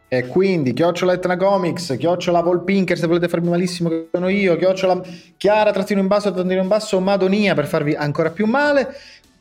[0.08, 5.02] E quindi chiocciola Etna Comics, chiocciola Volpinker se volete farmi malissimo che sono io, chiocciola
[5.36, 8.94] Chiara trattino in basso, trattino in basso, Madonia per farvi ancora più male.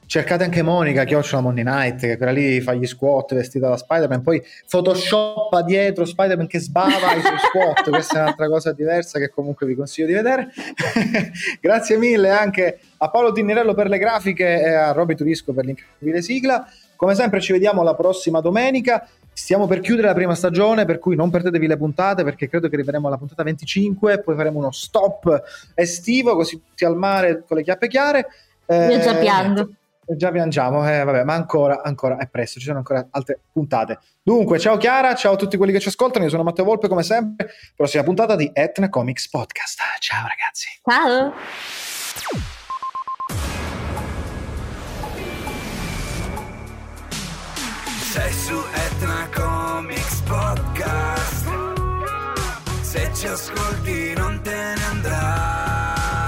[0.08, 4.22] Cercate anche Monica, chiocciola Monday Night, che quella lì fa gli squat vestita da Spider-Man,
[4.22, 9.30] poi photoshoppa dietro Spider-Man che sbava i suoi squat, questa è un'altra cosa diversa che
[9.30, 10.50] comunque vi consiglio di vedere.
[11.60, 16.22] Grazie mille anche a Paolo Tinnerello per le grafiche e a Roby Turisco per l'incredibile
[16.22, 16.68] sigla.
[16.96, 19.08] Come sempre ci vediamo la prossima domenica.
[19.38, 22.76] Stiamo per chiudere la prima stagione, per cui non perdetevi le puntate perché credo che
[22.76, 25.44] arriveremo alla puntata 25, poi faremo uno stop
[25.74, 28.28] estivo, così tutti al mare con le chiappe chiare.
[28.66, 29.62] Eh, Io già piango.
[30.08, 34.00] eh, Già piangiamo, eh, vabbè, ma ancora, ancora è presto, ci sono ancora altre puntate.
[34.24, 37.04] Dunque, ciao Chiara, ciao a tutti quelli che ci ascoltano, io sono Matteo Volpe come
[37.04, 39.80] sempre, prossima puntata di Etna Comics Podcast.
[40.00, 40.68] Ciao ragazzi.
[40.84, 42.55] Ciao!
[48.16, 51.50] Sei su Etna Comics Podcast.
[52.82, 56.24] Se ci ascolti non te ne andrai.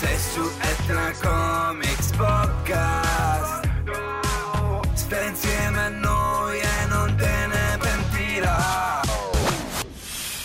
[0.00, 3.70] Sei su Etna Comics Podcast.
[4.94, 9.08] Stai insieme a noi e non te ne pentirai.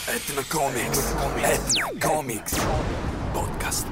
[0.06, 1.16] Etna Comics.
[1.42, 2.54] Etna Comics
[3.32, 3.88] Podcast